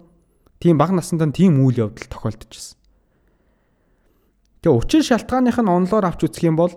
[0.63, 2.79] Тийм баг насанд нь тийм үйл явдал тохиолдож байсан.
[4.63, 6.71] Тэгээ учир шалтгааных нь онлоор авч үзэх юм бол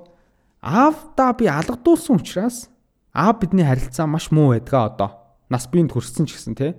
[0.58, 2.74] аавдаа би алгадуулсан учраас
[3.16, 5.10] аав бидний харилцаа маш муу байдгаа одоо.
[5.48, 6.76] Нас биенд хүрсэн ч гэсэн тий.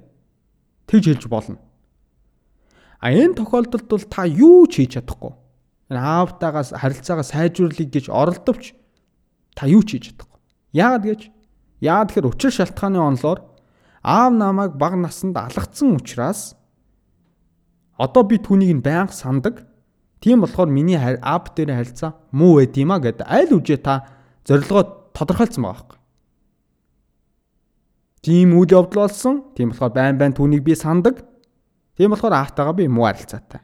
[0.85, 1.57] Тэгж хэлж болно.
[3.01, 5.33] А энэ тохиолдолд бол та юу ч хийж чадахгүй.
[5.89, 8.77] Аавтаагаас харилцаагаа сайжруулах гэж оролдовч
[9.57, 10.39] та юу ч хийж чадахгүй.
[10.77, 11.21] Яагаад гэж?
[11.81, 13.39] Яагаад тэгэхээр учир шалтгааны онлоор
[14.05, 16.53] аав намайг бага наснд алгацсан учраас
[17.97, 19.65] одоо би түүнийг нь байнга сандаг.
[20.21, 24.05] Тийм болохоор миний аав дээр харилцаа муу байд юм а гэд аль үжээ та
[24.45, 25.96] зорилгоо тодорхойлцсон байгаа байхгүй.
[28.27, 29.39] Тийм үйл явдал болсон.
[29.55, 31.23] Тийм болохоор байн байн түүнийг би сандаг.
[31.95, 33.63] Тийм болохоор аавтайгаа би муу харилцаатай.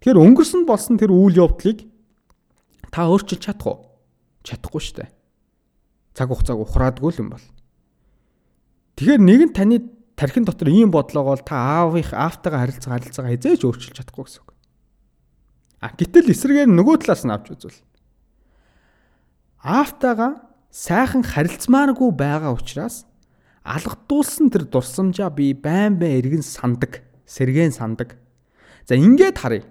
[0.00, 1.84] Тэгэхээр өнгөрсөн болсон тэр үйл явдлыг
[2.88, 3.78] та өөрчилж чадах уу?
[4.40, 5.10] Чадахгүй шүү дээ.
[6.16, 7.46] Цаг хугацааг ухраадгүй л юм бол.
[8.96, 9.76] Тэгэхээр нэг нь таны
[10.16, 14.50] тархин дотор ийм бодлого бол та аавынх аавтайгаа харилцаа харилцаагаа хязгаарч өөрчилж чадахгүй гэсэн үг.
[15.84, 17.80] А гэтэл эсрэгээр нөгөө талаас нь авч үзвэл
[19.60, 20.40] аавтайгаа
[20.72, 23.04] сайхан харилцмааргүй байгаа учраас
[23.62, 28.18] алгадуулсан тэр дурсамжаа би байн байн эргэн сандаг, сэргэн сандаг.
[28.86, 29.64] За ингээд харъя.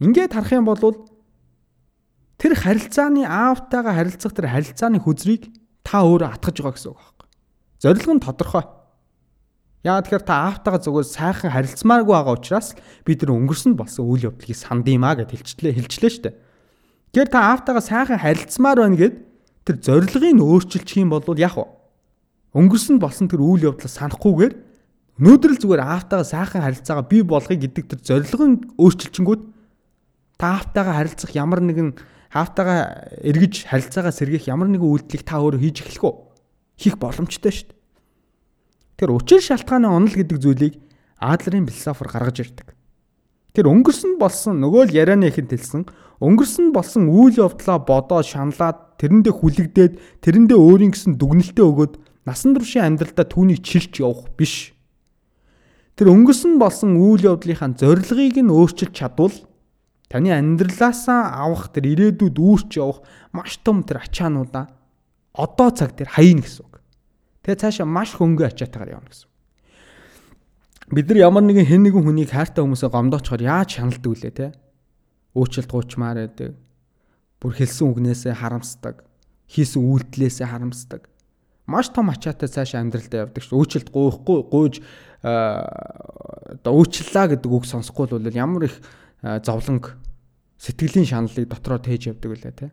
[0.00, 1.08] Ингээд харах юм бол
[2.36, 5.48] тэр харилцааны аавтайгаа харилцах тэр харилцааны хүзрийг
[5.80, 7.28] та өөрөө атгаж байгаа гэсэн үг байхгүй.
[7.80, 8.64] Зорилго нь тодорхой.
[9.80, 12.76] Яагаад тэгэхээр та аавтайгаа зүгээр сайхан харилцмааргүй байгаа учраас
[13.08, 16.36] би тэр өнгөрсөнд болсон үйл явдлыг сандимаа гэж хэлчлээ хэлчлээ дээ.
[17.16, 19.14] Тэгэхээр та аавтайгаа сайхан харилцмаар байна гэд
[19.64, 21.79] тэр зорилгыг нь өөрчилчих юм бол яах вэ?
[22.54, 24.54] Өнгөрсөн болсон тэр үйл явдлаа санахгүйгээр
[25.20, 29.42] өнөөдөр л зүгээр аавтайгаа сайхан харилцаагаа бий болгоё гэдэг тэр зорилгын өөрчилчингүүд
[30.40, 31.94] та аавтайгаа харилцах ямар нэгэн
[32.32, 36.14] аавтайгаа эргэж харилцаагаа сэргийх ямар нэгэн үйлдэлийг та өөрөө хийж эхлэх үү?
[36.80, 37.78] Хийх боломжтой шүү дээ.
[38.96, 40.74] Тэр учир шалтгааны онол гэдэг зүйлийг
[41.20, 42.72] Адлерийн философор гаргаж ирдэг.
[43.52, 45.84] Тэр өнгөрсөн болсон нөгөө л ярианы ихэнд хэлсэн
[46.24, 49.92] өнгөрсөн болсон үйл явдлаа бодоо шаналаад тэрэндээ хүлэгдээд
[50.24, 51.94] тэрэндээ өөрийн гэсэн дүгнэлтээ өгөөд
[52.28, 54.76] насан туршийн амьдралдаа түүнийг чилж явах биш.
[55.96, 59.36] Тэр өнгөрсөн болсон үйл явдлынхаа зорилгыг нь өөрчилж чадвал
[60.08, 64.68] таны амьдралаасаа авах тэр ирээдүйд үүрч явах маш том тэр ачаануудаа
[65.32, 66.80] одоо цаг дээр хаяна гэсэн үг.
[67.44, 69.28] Тэгээ цаашаа маш хөнгө ачаатайгаар явна гэсэн.
[70.90, 74.48] Бид нар ямар нэгэн хэн нэгэн хүнийг хайртай хүмүүсээ гомдоочхоор яаж шаналдаг вүлээ те?
[75.38, 76.58] Өөрчлөлт гуучмаар байдаг.
[77.38, 79.06] Бүр хэлсэн үгнээсээ харамсдаг.
[79.46, 81.09] Хийсэн үйлдэлээсээ харамсдаг
[81.70, 83.54] маш том ачаатай цааш амьдралдаа явдаг ш.
[83.54, 84.74] Өөрчлөлт гуйхгүй гуйж
[85.22, 88.82] одоо өөрчлөлаа гэдэг үг сонсохгүй бол ямар их
[89.22, 89.94] зовлонг
[90.58, 92.68] сэтгэлийн шаналлыг дотроо тээж явдаг үлээ те.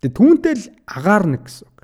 [0.00, 1.78] Тэгээ түүнтэй л агаарна гэсэн үг.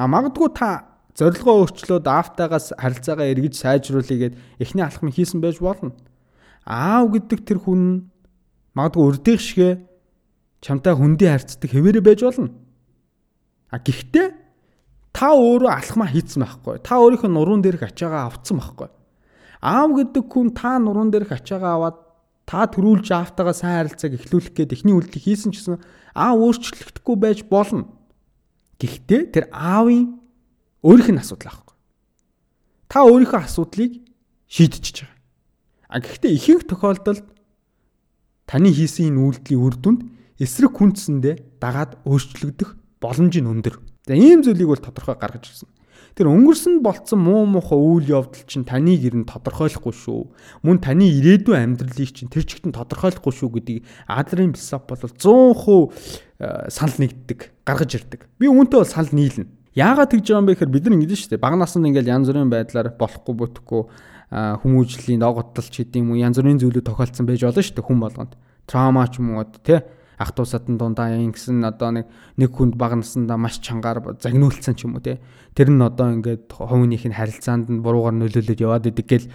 [0.00, 5.96] А магадгүй та зорилгоо өөрчлөөд аавтайгаас харилцаагаа эргэж сайжруулъя гэд эхний алхам хийсэн байж болно.
[6.64, 8.12] Аав гэдэг тэр хүн
[8.76, 9.80] магадгүй урдих шигэ
[10.60, 12.52] чамтай хүндий харьцдаг хэвээрээ байж болно.
[13.70, 14.28] А гэхдээ
[15.16, 16.78] та өөрөө алхмаа хийцэн байхгүй.
[16.84, 18.88] Та өөрийнхөө нуруунд дээрх ачаагаа авцсан байхгүй.
[19.64, 21.96] Аав гэдэг хүн та нуруунд дээрх ачаагаа аваад
[22.46, 25.82] та төрүүлж аавтайгаа сайн харилцааг эхлүүлэх гээд эхний үйлдэл хийсэн ч гэсэн
[26.14, 27.90] аав өөрчлөгдөхгүй байж болно.
[28.78, 30.20] Гэхдээ тэр аавын
[30.86, 31.74] өөрийнх нь асуудал аахгүй.
[32.86, 33.92] Та өөрийнхөө асуудлыг
[34.46, 35.16] шийдчихэж байгаа.
[35.90, 37.26] А гэхдээ ихэнх тохиолдолд
[38.46, 40.00] таны хийсэн энэ үйлдэлийн үр дүнд
[40.38, 42.70] эсрэг хүнцэндээ дагаад өөрчлөгдөх
[43.06, 43.78] боломж нь өндөр.
[44.10, 45.70] За ийм зүйлийг бол тодорхой гаргаж ирсэн.
[46.16, 50.32] Тэр өнгөрсөн болцсон муу муухай үйл явдал чинь таныг ирэн тодорхойлохгүй шүү.
[50.64, 56.96] Мөн таны ирээдүйн амьдралыг чинь тэр чигтэн тодорхойлохгүй шүү гэдгийг Адрын философи бол 100% санал
[57.04, 58.20] нэгддэг, гаргаж ирдэг.
[58.40, 59.44] Би үүнтэй бол санал нийлнэ.
[59.76, 61.44] Яагаад тэгж байгаа юм бэ гэхээр бид нар ингэж шүү дээ.
[61.44, 63.82] Бага наснд ингээл янз бүрийн байдлаар болохгүй бүтэхгүй
[64.64, 68.32] хүмүүжлийн догтлол ч гэдэм юм янз бүрийн зүйлүүд тохиолдсон байж болно шүү дээ хүн болгонд.
[68.64, 69.84] Траума ч юм уу тий
[70.18, 72.06] ах トゥ садан дундаа ингэсэн одоо нэг
[72.40, 75.20] нэг хүнд бага насандаа маш чангаар загнуулсан ч юм уу те
[75.52, 79.28] тэр нь одоо ингээд хувийнх нь харилцаанд нь буруугаар нөлөөлөд яваад идэг гэл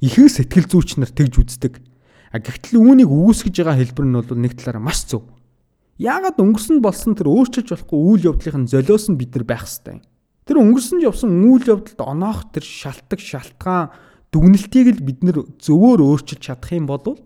[0.00, 1.82] ихэнх сэтгэл зүйч нар тэгж үздэг.
[2.30, 5.26] А гэхдээ үүнийг үүсгэж байгаа хэлбэр нь бол нэг талаараа маш зөв.
[5.98, 10.04] Яагаад өнгөрсөн болсон тэр өөрчилж болохгүй үйл явдлын золиос нь бид нар байх хэвээр.
[10.46, 13.90] Тэр өнгөрсөн явсан үйл явдалд оноох тэр шалтгаан шалтгаан
[14.30, 17.18] дүгнэлтийг л бид нар зөвөр өөрчилж чадах юм бол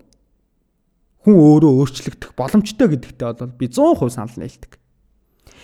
[1.23, 4.79] хүн өөрөө өөрчлөгдөх боломжтой гэдэгтээ бол би 100% санал нийлдэг.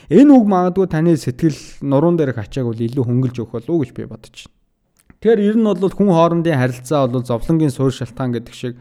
[0.09, 3.91] Энэ үг магадгүй таны сэтгэл нуруунд дээрх ачааг бол илүү хөнгөлж өгөх болов уу гэж
[3.93, 4.57] би бодож байна.
[5.19, 8.73] Тэгэхээр ер нь бол хүн хоорондын харилцаа бол зовлонгийн суурь шалтгаан гэдэг шиг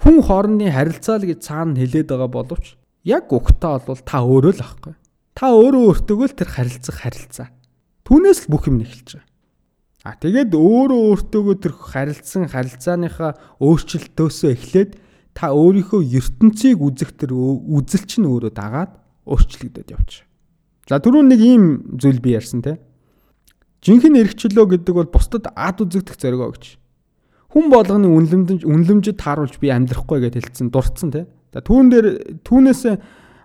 [0.00, 4.62] хүн хоорондын харилцаа л гэж цаана хэлээд байгаа боловч яг угтаа бол та өөрөө л
[4.62, 4.94] ахгүй.
[5.34, 7.48] Та өөрөө өөртөөгөө л тэр харилцах харилцаа.
[8.06, 9.26] Түүнээс л бүх юм эхэлж байгаа.
[10.06, 14.90] А тэгээд өөрөө өөртөөгөө тэр харилцсан харилцааныхаа өөрчлөлтөөсөө эхлээд
[15.36, 18.96] та өөрийнхөө ертөнцийг үзэх тэр үзэл чинь өөрөө дагаад
[19.28, 20.24] өөрчлөгдөд явчих.
[20.88, 21.64] За түрүүн нэг ийм
[22.00, 22.80] зүйл би ярьсан те.
[23.84, 26.80] Жинхэнэ эргчлөө гэдэг бол бусдад ад үзэгдэх зоригоо гэж.
[27.52, 31.28] Хүн болгоны үнлэмж үнлэмжид тааруулж би амьдрахгүй гэж хэлсэн дурдсан те.
[31.52, 32.06] За түүн дээр
[32.40, 32.82] түүнээс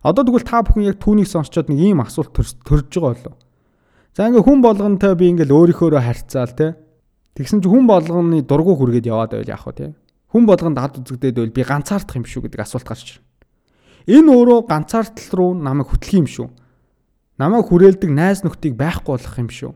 [0.02, 3.36] одоо тэгвэл та бүхэн яг түүнийг сонсчоод нэг ийм асуулт төрж байгаа болов.
[4.18, 6.76] За ингээ хүн болгонтой би ингээл өөрийнхөөрөө харьцаал те.
[7.38, 9.86] Тэгсэн чинь хүн болгоны дургу хүргээд яваад байл яах вэ те.
[10.32, 13.28] Хүн болгонд ад үзэгдээд байл би ганцаардах юм шүү гэдэг асуулт гарч ирнэ.
[14.16, 16.48] Энэ өөрөө ганцаардал руу намайг хөтлөх юм шүү.
[17.36, 19.72] Намайг хүрээлдэг найз нөхдийг байхгүй болгох юм шүү.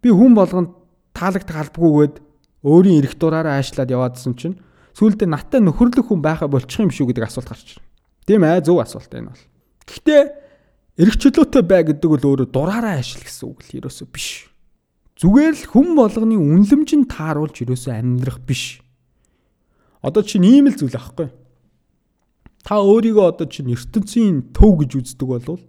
[0.00, 0.72] Би хүн болгонд
[1.12, 2.16] таалагдах албагүйгээд
[2.64, 4.56] өөрийн эрх дураараа аашлаад яваадсэн чинь
[4.96, 7.84] сүүлдээ наттай нөхөрлөх хүн байха болчих юм шүү гэдэг асуулт гарч ирнэ.
[8.24, 9.44] Тийм ээ зөв асуулт энэ бол.
[9.84, 10.22] Гэхдээ
[11.04, 14.48] эрх чөлөөтэй бай гэдэг бол өөрөө дураараа аашил гэсэн үг л ерөөсөө биш.
[15.20, 18.82] Зүгээр л хүн болгоны үнлэмжинд тааруулж ерөөсөө амьдрах биш
[20.02, 21.28] Одоо чинь ийм л зүйл аахгүй.
[22.62, 25.62] Та өөрийгөө одоо чинь ертөнцийн төв гэж үздэг болвол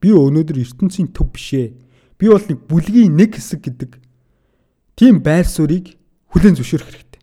[0.00, 1.72] би өнөөдөр ертөнцийн төв бишээ.
[2.18, 4.00] Би бол нэг бүлгийн нэг хэсэг гэдэг
[4.96, 5.96] тийм байр суурийг
[6.32, 7.20] хүлээн зөвшөөрөх хэрэгтэй.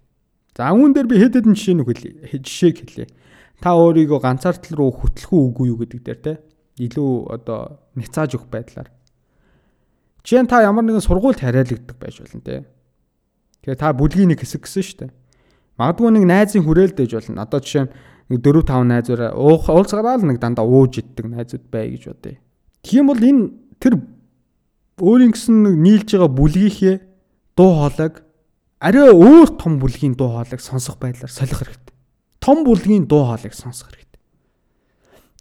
[0.58, 2.42] За үүн дээр би хэд хэдэн жишээ нэг хэлье.
[2.42, 3.06] Жишээг хэлье.
[3.62, 6.34] Та өөрийгөө ганцаардл руу хөтлөх үү үгүй юу гэдэг дээр те
[6.78, 8.90] илүү одоо няцааж өгөх байдлаар.
[10.22, 12.66] Жишээ нь та ямар нэгэн сургуульд хариалагддаг байж болно те.
[13.66, 15.12] Тэгэхээр та бүлгийн нэг хэсэг гэсэн шүү дээ.
[15.78, 17.46] Магадгүй нэг найзын хүрээлдэж болно.
[17.46, 17.86] Одоо жишээ
[18.34, 22.42] нэг 4 5 найзаараа уулзгараа л нэг дандаа ууж иддэг найзууд бай гэж бодъё.
[22.82, 24.02] Тийм бол энэ тэр
[24.98, 26.96] өөрийн гэсэн нэг нийлж байгаа бүлгийнхээ
[27.54, 28.26] дуу хоолойг
[28.82, 31.96] арай өөр том бүлгийн дуу хоолойг сонсох байдлаар солих хэрэгтэй.
[32.42, 34.22] Том бүлгийн дуу хоолойг сонсох хэрэгтэй.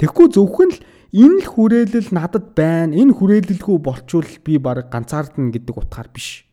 [0.04, 0.80] Тэгэхгүй зөвхөн л
[1.16, 2.92] энэ л хүрээлэл надад байна.
[2.92, 6.44] Энэ хүрээлэлгүй болчвол би баг ганцаардна гэдэг утгаар биш.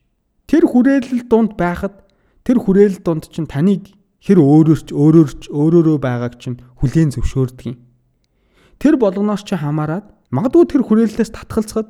[0.48, 2.04] Тэр хүрээлэл дунд байхад
[2.44, 7.76] тэр хүрээл донд чинь таныг хэр өөрөөрч өөрөөрч өөрөөрөө байгааг чинь хүлээн зөвшөөрдөг юм.
[8.80, 11.88] Тэр болгоноос чи хамаарад магадгүй тэр хүрээллээс татгалцахад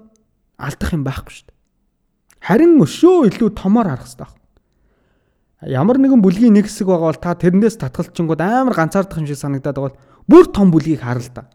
[0.59, 1.59] алдах юм байхгүй шүү дээ.
[2.43, 4.43] Харин өшөө илүү томоор харах хэрэгтэй байна.
[5.65, 9.79] Ямар нэгэн бүлгийн нэг хэсэг байгаа бол та тэрнээс татгалцчингууд амар ганцаардах юм шиг санагдаад
[9.79, 11.49] байгаа бол бүр том бүлгийг харал та.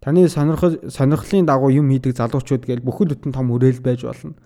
[0.00, 4.38] Таны сонирхол сонирхлын дагуу юм хийдэг залуучууд гээл бүхэл бүтэн том хүрээл байж болно.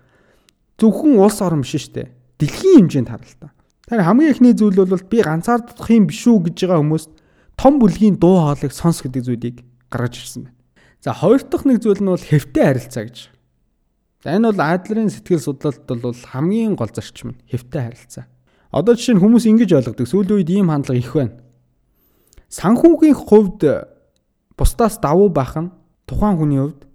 [0.75, 2.07] Зөвхөн улс орн биш шүү дээ.
[2.41, 3.51] Дэлхийн хэмжээнд харалтаа.
[3.89, 7.11] Тэр хамгийн ихний зүйл бол би ганцаардах юм биш үү гэж байгаа хүмүүст
[7.59, 9.57] том бүлгийн дуу хоолойг сонс гэдэг зүйлийг
[9.91, 10.57] гаргаж ирсэн байна.
[11.03, 13.17] За хоёр дахь нэг зүйл нь бол хэвтэй харилцаа гэж.
[14.23, 18.25] За энэ бол Адлерын сэтгэл судлалт бол хамгийн гол зарчим нь хэвтэй харилцаа.
[18.71, 20.07] Одоо жишээ нь хүмүүс ингэж ойлгодог.
[20.07, 21.35] Сүүлийн үед ийм хандлага их байна.
[22.47, 23.61] Санхүүгийн хувьд
[24.55, 25.75] бусдаас давуу байх нь
[26.07, 26.87] тухайн хүний хувьд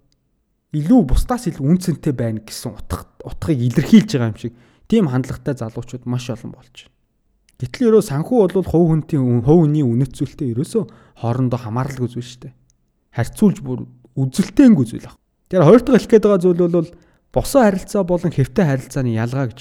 [0.72, 4.52] илүү бусдаас илүү үнцэнтэй байна гэсэн утга утгыг илэрхийлж байгаа юм шиг
[4.88, 6.96] Тийм хандлагатай залуучууд маш олон болж байна.
[7.58, 10.82] Гэтэл ерөө санхүү бол хувь хүнтийн хувь хүний үнэт зүйлтэй ерөөсөө
[11.20, 12.54] хоорондоо хамааралгүй зүйл шүү дээ.
[13.12, 15.18] Харьцуулж бүр үзэлтээнгүй зүйл ах.
[15.50, 16.90] Тэр хоёр дахь хэлэх гээд байгаа зүйл бол
[17.34, 19.60] босон харилцаа болон хэвтэй харилцааны ялгаа гэж.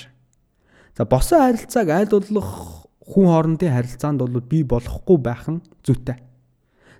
[0.94, 6.22] За босон харилцааг аль болох хүн хоорондын харилцаанд бол бий болохгүй байх нь зүйтэй.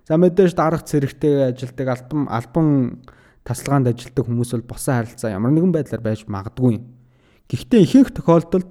[0.08, 2.68] За мэдээж дарга цэрэгтэй ажилдаг альбом альбом
[3.46, 6.97] тасалгаанд ажилдаг хүмүүс бол босон харилцаа ямар нэгэн байдлаар байж магадгүй.
[7.48, 8.70] Гэхдээ ихэнх тохиолдолд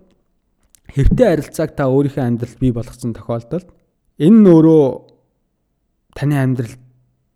[0.93, 3.69] хэвтэй харилцааг та өөрийнхөө амьдралд бий болгосон тохиолдолд
[4.21, 4.85] энэ нь өөрөө
[6.17, 6.81] таны амьдралд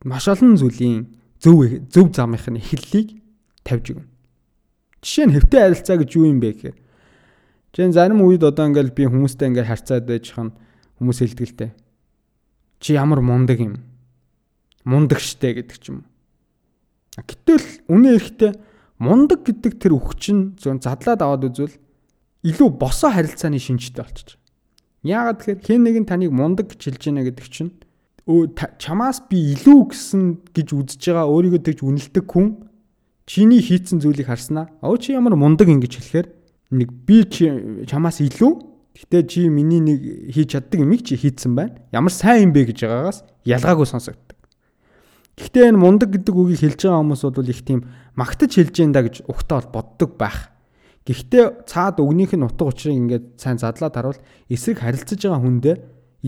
[0.05, 1.09] маш олон зүйлийн
[1.41, 3.21] зөв зөв замынхын эхлэлийг
[3.65, 4.09] тавьж өгнө.
[5.01, 6.77] Жишээ нь хэвтэй харилцаа гэж юу юм бэ гэхээр
[7.71, 10.51] Жишээ нь зарим үед одоо ингээл би хүмүүстэй ингээл харьцаад байж хань
[10.99, 11.71] хүмүүс хэлдэг л дээ.
[12.83, 13.79] Чи ямар мундаг юм.
[14.83, 16.03] Мундаг штэ гэдэг ч юм.
[17.15, 18.59] Гэтэл үнэ эрэхтэй
[19.01, 21.77] мундаг гэдэг тэр нь зөв задлаад аваад үзвэл
[22.45, 24.37] илүү босоо харилцааны шинжтэй болчих.
[25.03, 27.73] Яагаад тэгэхээр хэн нэгэн таныг мундаг гэж хэлж байна гэдэг чинь
[28.77, 32.69] чамаас би илүү гэсэн гэж үзэж байгаа өөрийгөө тэгж үнэлдэг хүн
[33.25, 34.69] чиний хийцэн зүйлийг харснаа.
[34.85, 36.29] Оо чи ямар мундаг ингэж хэлэхээр
[36.77, 37.25] нэг би
[37.89, 38.53] чамаас илүү
[39.01, 39.99] гэтээ чи миний нэг
[40.37, 41.81] хийж чаддаг юмыг чи хийцэн байна.
[41.91, 44.30] Ямар сайн юм бэ гэж байгаагаас ялгаагүй сонсогддог.
[45.41, 47.81] Гэхдээ энэ мундаг гэдэг үгийг хэлж байгаа хүмүүс бол их тийм
[48.13, 50.53] магтаж хэлж энэ да гэж ухтаа бол боддог байх.
[51.09, 54.21] Гэхдээ цаад өгнийх нь утга учирыг ингээд сайн задлаад харуул
[54.53, 55.77] эсрэг харилцаж байгаа хүндээ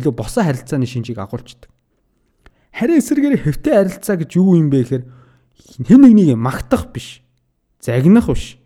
[0.01, 1.69] илүү босоо харилцааны шинжийг агуулждаг.
[2.73, 5.05] Харин эсрэгээр хэвтэй харилцаа гэж юу юм бэ гэхээр
[5.85, 7.21] хэн нэгнийг магтах биш.
[7.85, 8.63] Загнах биш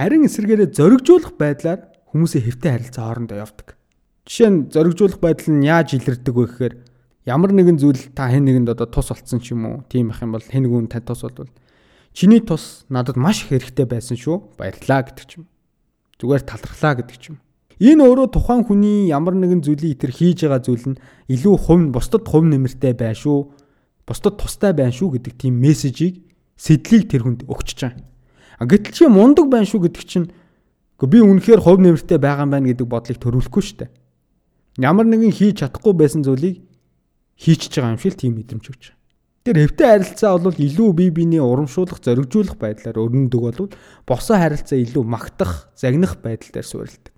[0.00, 3.76] Харин эсэргээрээ зоригжуулах байдлаар хүмүүсийн хэвтэй харилцаа хоорондоо явдаг.
[4.24, 6.74] Жишээ нь зоригжуулах байдал нь яаж илэрдэг вэ гэхээр
[7.26, 10.32] ямар нэгэн зүйл та хэн нэгэнд одоо тус болцсон ч юм уу тийм их юм
[10.32, 11.52] бол хэн нэгэн тань тус болвол
[12.12, 15.44] чиний тус надад маш их хэрэгтэй байсан шүү баярлаа гэдэг ч юм.
[16.18, 17.38] Зүгээр талархлаа гэдэг ч юм.
[17.80, 21.00] Энэ өөрөө тухайн хүний ямар нэгэн зүйлийг тэр хийж байгаа зүйл нь
[21.32, 23.52] илүү хувь бусдад хувь нэмэртэй бай шүү.
[24.04, 26.20] Бусдад тустай байна шүү гэдэг тийм мессежийг
[26.60, 28.04] сэдлийг тэр хүнд өгч чаана.
[28.60, 30.28] Гэтэл чи мундаг байна шүү гэдэг чинь
[31.00, 33.90] би үнэхээр хувь нэмэртэй байгаа юм байна гэдэг бодлыг төрүүлэхгүй шүү дээ.
[34.84, 36.60] Ямар нэгэн хийж чадахгүй байсан зүйлийг
[37.40, 39.00] хийчихэж байгаа юм шиг тийм мэдрэмж өгч байгаа.
[39.40, 43.72] Тэр хэвтэй харилцаа бол илүү бие биений урамшуулах, зоригжуулах байдлаар өрнөдөг бол
[44.04, 47.14] босоо харилцаа илүү магтах, загнах байдал дээр суурилдаг.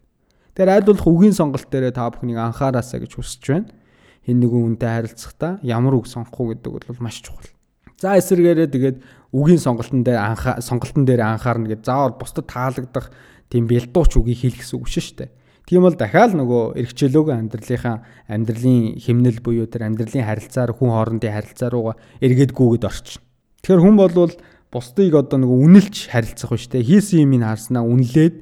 [0.55, 3.75] Тэр аль болох үгийн сонголт дээр та бүхнийг анхаараасаа гэж хүсэж байна.
[4.23, 7.51] Хэн нэгэн үнтэй харилцахдаа ямар үг сонгох уу гэдэг бол маш чухал.
[7.99, 8.99] За эсвэргээрээ тэгээд
[9.35, 13.11] үгийн сонголтон дээр анхаа сонголтон дээр анхаарна гэж заавал бусдад таалагдах
[13.51, 15.31] тийм бэлдууч үгийг хэлэх гэсэн үг шүү дээ.
[15.69, 17.97] Тийм бол дахиад нөгөө эргчлөөгөө амьдралынхаа
[18.27, 23.23] амьдралын химнэл буюу тэр амьдралын харилцаар хүн хоорондын харилцаа руугаа эргээд гүгэд орчин.
[23.63, 24.35] Тэгэхээр хүн болвол
[24.75, 28.35] бусдыг одоо нөгөө үнэлж харилцах ба штэ хийсэн юм ин харснаа үнэлээд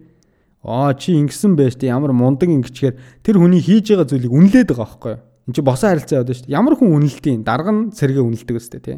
[0.64, 4.88] аа чи ингэсэн байж тээ ямар мундаг ингэчгээр тэр хүний хийж байгаа зүйлийг үнэлээд байгаа
[4.88, 5.22] байхгүй юу?
[5.48, 6.48] Энд чи босоо харилцаа яваад штэ.
[6.48, 8.96] Ямар хүн үнэлтийн дарга нь сэргээ үнэлдэг өстэй тий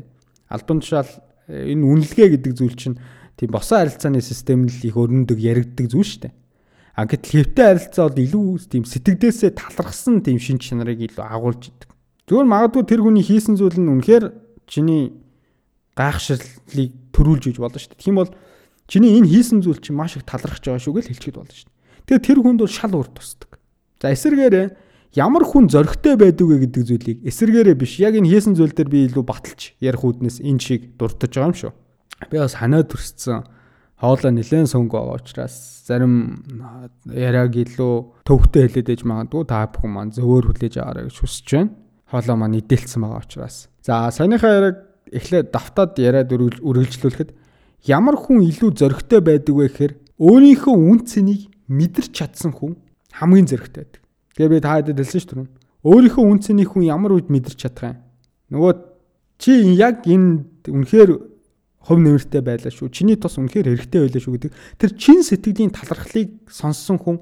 [0.53, 1.09] албан тушаал
[1.49, 3.01] э, энэ үнэлгээ гэдэг зүйл чинь
[3.37, 6.35] тийм босоо харилцааны систем л их өрнөдөг яригддаг зүйл шүү дээ.
[6.93, 11.89] А гэтэл хэвтэй харилцаа бол илүү тийм сэтгэлдээсээ талархсан тийм шин чанарыг илүү агуулж идэг.
[12.29, 14.25] Зүгээр магадгүй тэр хүний хийсэн зүйл нь үнэхээр
[14.69, 15.17] чиний
[15.97, 18.05] гайхшрлыг төрүүлж иж болно шүү дээ.
[18.05, 18.31] Тийм бол
[18.89, 22.05] чиний энэ хийсэн зүйл чинь маш их талархаж байгаа шүү гэж хэлчихэд болно шүү дээ.
[22.13, 23.51] Тэгээ тэр хүнд бол шал урд тусдаг.
[24.01, 24.67] За эсэргээрээ
[25.17, 29.09] ямар хүн зөрөгтэй байдаг вэ гэдэг зүйлийг эсэргээрээ биш яг энэ хийсэн зүйл дээр би
[29.09, 31.73] илүү баталж ярих үүднээс энэ шиг дуртаж байгаа юм шүү.
[32.33, 33.45] Би бас ханаа төрсөн
[34.03, 36.43] хоолой нэлээд сөнгө байгаа учраас зарим
[37.07, 41.71] яриаг илүү төвхтэй хэлээд ээж магадгүй та бүхэн маань зөвөр хүлээж аваарай гэж хүсэж байна.
[42.11, 43.71] Хоолой маань идэлцсэн байгаа учраас.
[43.87, 47.31] За саяныхаа яриаг эхлээд давтаад яриад үргэлжлүүлэхэд
[47.87, 52.75] ямар хүн илүү зөрөгтэй байдаг вэ гэхээр өөрийнхөө үн цэнийг мэдэрч чадсан хүн
[53.15, 54.03] хамгийн зөрөгтэй байдаг.
[54.35, 55.51] Тэгээ би та хэдэд хэлсэн шүү дээ.
[55.83, 57.99] Өөрийнхөө үнцний хүн ямар үед мэдэрч чадах юм.
[58.55, 58.73] Нөгөө
[59.39, 61.11] чи яг энэ үнэхээр
[61.83, 62.89] хов нэмэртэй байлаа шүү.
[62.89, 64.53] Чиний тус үнэхээр хэрэгтэй байлаа шүү гэдэг.
[64.79, 67.19] Тэр чин сэтгэлийн талархлыг сонссон хүн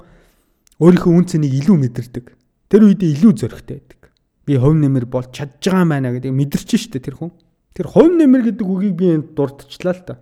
[0.80, 2.26] өөрийнхөө үнцнийг илүү мэдэрдэг.
[2.68, 4.00] Тэр үедээ илүү зөрөгтэй байдаг.
[4.44, 7.32] Би хов нэмэр бол чадж байгаа байна гэдэг мэдэрч штэ тэр хүн.
[7.72, 10.14] Тэр хов нэмэр гэдэг үгийг би энд дурдчихлаа л та.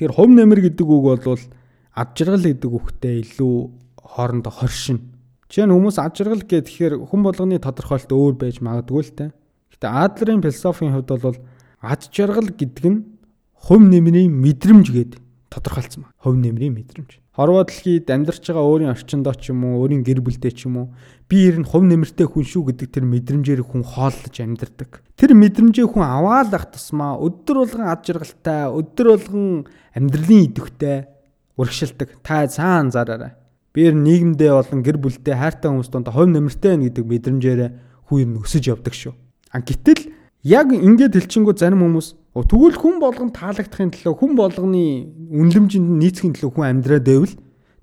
[0.00, 1.40] Тэр хов нэмэр гэдэг үг бол
[1.92, 3.54] ад жаргал гэдэг үгтэй илүү
[4.00, 5.12] хоорондоо хоршин
[5.52, 9.26] Жишээ нь хүмүүс ад жаргал гэхээр хүн болгоны тодорхойлолт өөр байж магадгүй л те.
[9.76, 11.36] Гэтэ Адлерийн философийн хувьд бол
[11.84, 13.04] ад жаргал гэдэг нь
[13.62, 15.12] хувь нэмрийн мэдрэмж гээд
[15.54, 16.14] тодорхойлцсон байна.
[16.18, 17.22] Хувь нэмрийн мэдрэмж.
[17.32, 20.86] Хорвоо дэлхийд амьдарч байгаа өөрийн орчиндоо ч юм уу, өөрийн гэр бүлдээ ч юм уу,
[21.30, 25.00] би ер нь хувь нэмэртэй хүн шүү гэдэг тэр мэдрэмжээр хүн хооллож амьдардаг.
[25.16, 29.64] Тэр мэдрэмжээ хүн аваалах тусмаа өдөр болгон ад жаргалтай, өдөр болгон
[29.96, 31.08] амьдралын идэвхтэй
[31.56, 32.08] урагшилдаг.
[32.20, 33.32] Та цаан зараарай.
[33.72, 37.70] Биер нийгэмдээ болон гэр бүлдээ хайртай хүмүүс донд хувь нэмэртэй байна гэдэг мэдрэмжээрээ
[38.10, 39.16] хүн юм өсөж явдаг шүү.
[39.48, 40.12] А гэтэл
[40.44, 44.84] яг ингээд хэлчингүү зарим хүмүүс тэгвэл хүн болгон таалагдахын төлөө хүн болгоны
[45.36, 47.34] үнлэмжинд нийцхийн төлөө хүн амьдраад байвал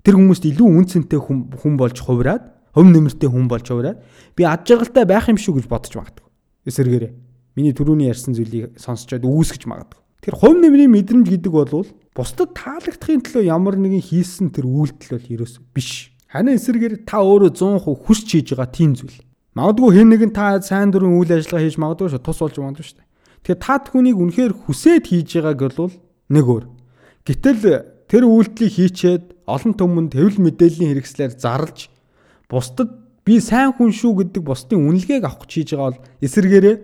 [0.02, 3.98] тэр хүмүүст илүү үн цэнтэй хүн хүн болж хувраад Хөв нэмэртэй хүн болж хувраад
[4.38, 6.26] би ад жаргалтай байх юм шүү гэж бодож магадгүй.
[6.70, 7.12] Эсэргээрээ.
[7.58, 9.98] Миний түрүүний ярьсан зүйлийг сонсчоод үүсгэж магадгүй.
[10.22, 11.82] Тэр хувь нэмрийн мэдрэмж гэдэг бол
[12.14, 16.14] бусдад таалагдахын төлөө ямар нэгэн хийсэн тэр үйлдэл бол ерөөс биш.
[16.30, 19.18] Харин эсэргээр та өөрөө 100% хүсч хийж байгаа тийм зүйл.
[19.58, 23.02] Магадгүй хэн нэгэн та сайн дурын үйл ажиллагаа хийж магадгүй шүү тус болж магадгүй шүү.
[23.44, 25.94] Тэгэхээр та түүнийг үнэхээр хүсээд хийж байгааг бол
[26.28, 26.64] нэг өөр.
[27.24, 27.62] Гэтэл
[28.10, 31.88] тэр үйлдэлийг хийчээд олон түмэнд хэвлэл мэдээллийн хэрэгслээр зарлж
[32.50, 32.90] бусдад
[33.24, 36.76] би сайн хүн шүү гэдэг бусдын үнэлгээг авах гэж хийж байгаа бол эсэргээрээ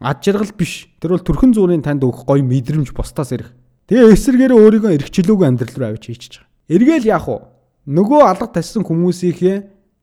[0.00, 0.88] ад жаргал биш.
[1.00, 3.52] Тэр бол төрхөн зуурын танд өгөх гоё мэдрэмж бусдаас ирэх.
[3.88, 6.48] Тэгээ эсэргээрээ өөрийгөө эргчлөөгүй амьдрал руу авч хийж байгаа.
[6.72, 7.36] Эргээл яах вэ?
[7.84, 9.56] Нөгөө алга тассан хүмүүсийнхээ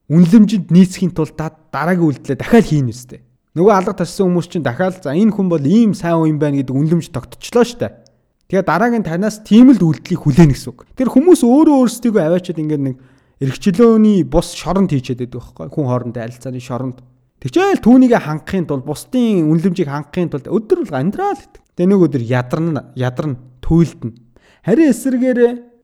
[0.06, 3.20] үнлэмжинд нийцхийн тулд дараагийн үйлдэлээ дахиад хийнэ үстэй.
[3.52, 6.72] Нөгөө алга тассан хүмүүс чинь дахиад за энэ хүн бол ийм сайн хүн байна гэдэг
[6.72, 8.00] үнлэмж тогтчихлоо штэ.
[8.48, 10.88] Тэгээ дараагийн танаас тийм л үйлдэлийг хүлээнэ гэсэн үг.
[10.96, 12.96] Тэр хүмүүс өөрөө өөрсдийгөө аваачаад ингээд нэг
[13.44, 17.04] эргчлөөний бус шоронд хийчихэд байдаг байхгүй хүн хоорондоо арилцааны шоронд.
[17.44, 21.60] Тэгчээл түүнийг хангахын тулд бусдын үнлэмжийг хангахын тулд өдөр бол амьдрал гэдэг.
[21.76, 24.16] Тэгээ нэг өдөр ядарна ядарна туйлдна.
[24.64, 25.40] Харин эсэргээр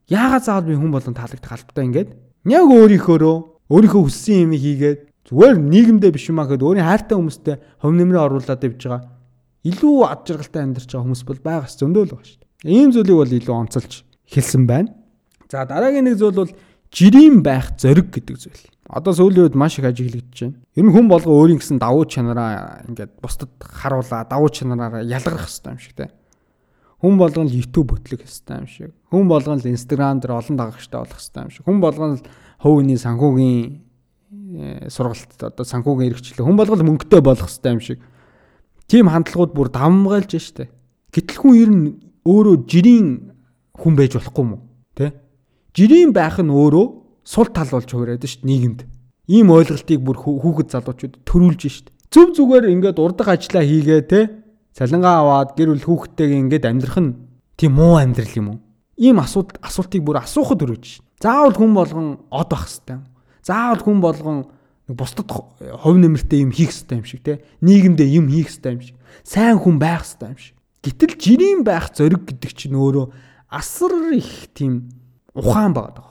[0.08, 2.10] яагаад заавал би хүн болон таалагдах албатай ингээд
[2.46, 3.36] яг өөрийнхөөрөө
[3.68, 8.64] өөрийнхөө хүссэн юм хийгээд зүгээр нийгэмдээ биш юмаа гэхэд өөрийн хайртай хүмүүстэй хөв нэмрээ оруулаад
[8.64, 9.18] явж байгаа
[9.68, 12.72] илүү ад жаргалтай амьдарч байгаа хүмүүс бол байгаас зөндөө л байгаа шүү дээ.
[12.72, 13.92] Ийм зүйлийг бол илүү онцолж
[14.30, 14.94] хэлсэн байна.
[15.50, 16.52] За дараагийн нэг зүйл бол
[16.94, 18.62] жирийн байх зориг гэдэг зүйл.
[18.88, 20.56] Одоо сүүлийн үед маш их ажиглагдж байна.
[20.78, 25.72] Ер нь хүн болго өөрийн гэсэн давуу чанараа ингээд бусдад харуулаа, давуу чанараараа ялгарх хэрэгтэй
[25.74, 26.08] юм шиг те.
[27.02, 28.92] Хүн болгон л YouTube хөтлөх хэрэгтэй юм шиг.
[29.12, 31.64] Хүн болгон л Instagram дээр олон дагагчтай болох хэрэгтэй юм шиг.
[31.68, 32.24] Хүн болгон л
[32.62, 33.87] хувийн санхүүгийн
[34.92, 38.00] сургалт одоо санхүүгийн эрхчлэл хүн болгол мөнгөтэй болох хэрэгтэй юм шиг.
[38.84, 40.68] Тим хандлагууд бүр давмгайлж штэ.
[41.12, 41.84] Гэтэл хүн ер нь
[42.28, 43.32] өөрөө жирийн
[43.72, 44.60] хүн байж болохгүй уу?
[44.92, 45.16] Тэ?
[45.72, 46.86] Жирийн байх нь өөрөө
[47.24, 48.80] сул тал болж хувираад дээ нийгэмд.
[49.32, 51.96] Ийм ойлголтыг бүр хүүхэд залуучууд төрүүлж дээ.
[52.12, 54.20] Зөв зүгээр ингээд урдах ажиллаа хийгээ те
[54.76, 57.16] цалингаа аваад гэр бүл хүүхдтэйгээ ингээд амьдрах нь
[57.56, 58.58] тийм муу амьдрал юм уу?
[58.96, 61.04] Ийм асуулт асуултыг бүр асуухад өргөж шүү.
[61.20, 63.04] Заавал хүн болгон од байх хэвээр.
[63.48, 64.38] Заавал хүн болгон
[64.92, 68.96] бусдад хов нэмэртэй юм хийх хэвээр юм шиг те нийгэмдээ юм хийх хэвээр юм шиг.
[69.24, 70.56] Сайн хүн байх хэвээр юм шиг.
[70.84, 73.08] Гэтэл жирийн байх зориг гэдэг чинь өөрөө
[73.48, 74.92] асар их тийм
[75.32, 76.08] ухаан байгаа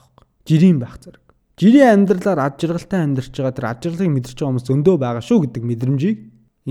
[0.48, 1.22] жирийн байх зэрэг.
[1.60, 5.40] Жирийн амьдралаар ад жаргалтай амьдарч байгаа тэр ад жаргалыг мэдэрч байгаа хүмүүс зөндөө байгаа шүү
[5.44, 6.18] гэдэг мэдрэмжийг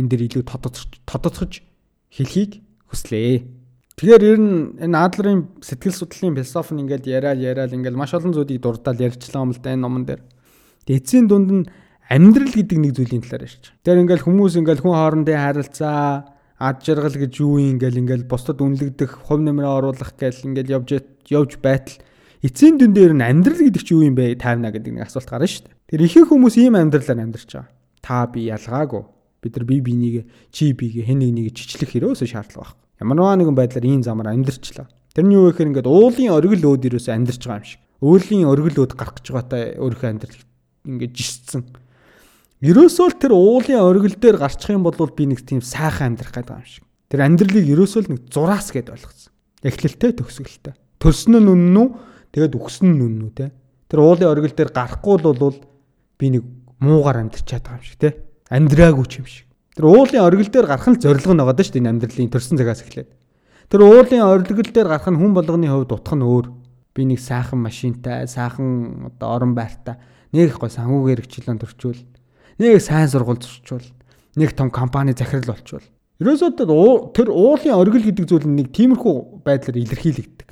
[0.00, 0.44] энэ дэр илүү
[1.04, 1.52] тодотгож
[2.08, 3.44] хэлхийг хүслээ.
[4.00, 8.32] Тэгэхээр ер нь энэ Адлерын сэтгэл судлалын философи нь ингээд яриад яриад ингээд маш олон
[8.32, 10.20] зүйлийг дурдаад ярьчлаа юм л да энэ номон дээр.
[10.86, 11.64] Тэгээ эцсийн дунд нь
[12.06, 13.74] амьдрал гэдэг нэг зүйлийн талаар ярьж.
[13.82, 16.30] Тэр ингээд хүмүүс ингээд хүн хоорондын харилцаа
[16.62, 21.02] ад жаргал гэж юу юм ингээл ингээл бусдад үнэлэгдэх хувь нэмрээ оруулах гэл ингээл явж
[21.26, 21.98] явж байтал
[22.46, 25.50] эцсийн дүн дээр нь амьдрал гэдэг чи юу юм бэ тайвна гэдэг нэг асуулт гарна
[25.50, 25.74] шүү дээ.
[25.90, 27.74] Тэр ихэнх хүмүүс ийм амьдралаар амьдарч байгаа.
[28.00, 29.02] Та би ялгаагүй.
[29.42, 32.86] Бид нар бие биенийг чи биеийг хэн нэгнийг чичлэх хэрэгөөсөө шаардлага байна.
[33.02, 34.86] Ямарваа нэгэн байдлаар ийм замаар амьдарчлаа.
[35.12, 37.80] Тэрний юу гэхээр ингээд уулын оргил өөд ерөөсөө амьдарч байгаа юм шиг.
[38.00, 40.40] Уулийн оргил өөд гарах гэж байгаатай өөрийнхөө амьдрал
[40.86, 41.66] ингээд жишцэн.
[42.62, 46.56] Ерөөсөө л тэр уулын оргил дээр гарчих юм бол би нэг тийм сайхан амьдрах гэдэг
[46.56, 46.84] юм шиг.
[47.10, 49.34] Тэр амьдралыг ерөөсөө л нэг зураас гэд ойлгосон.
[49.60, 50.74] Эхлэлтэй төгсгөлтэй.
[50.96, 51.88] Төрсөн нь үнэн үү?
[52.32, 53.46] Тэгээд үхсэн нь үнэн үү те.
[53.92, 55.58] Тэр уулын оргил дээр гарахгүй л бол
[56.16, 56.42] би нэг
[56.80, 58.10] муугар амьдрчаад байгаа юм шиг те.
[58.48, 59.46] Амьдраагүй ч юм шиг.
[59.76, 63.10] Тэр уулын оргил дээр гарах нь зорилго нь байгаа шүү дээ амьдралын төрсэн цагаас эхлээд.
[63.68, 66.46] Тэр уулын оргил дээр гарах нь хүн болгоны хувьд утга нь өөр.
[66.96, 70.00] Би нэг сайхан машинтай, сайхан одоо орон байртай,
[70.32, 72.00] нэг гой санхүүгээр хчлэн төрчүүл,
[72.58, 73.86] нэг сайн сургууль зурчвал,
[74.34, 75.84] нэг том компани захирал болчвол.
[76.16, 76.50] Ерөөсөө
[77.12, 80.48] тэр уулын оргил гэдэг зүйл нэг тиймэрхүү байдлаар илэрхийлэгддэг.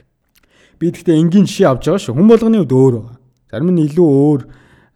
[0.77, 2.15] Би гэхдээ энгийн жишээ авч байгаа шүү.
[2.21, 3.17] Хүн болгоны хувьд өөр байгаа.
[3.49, 4.41] Зарим нь илүү өөр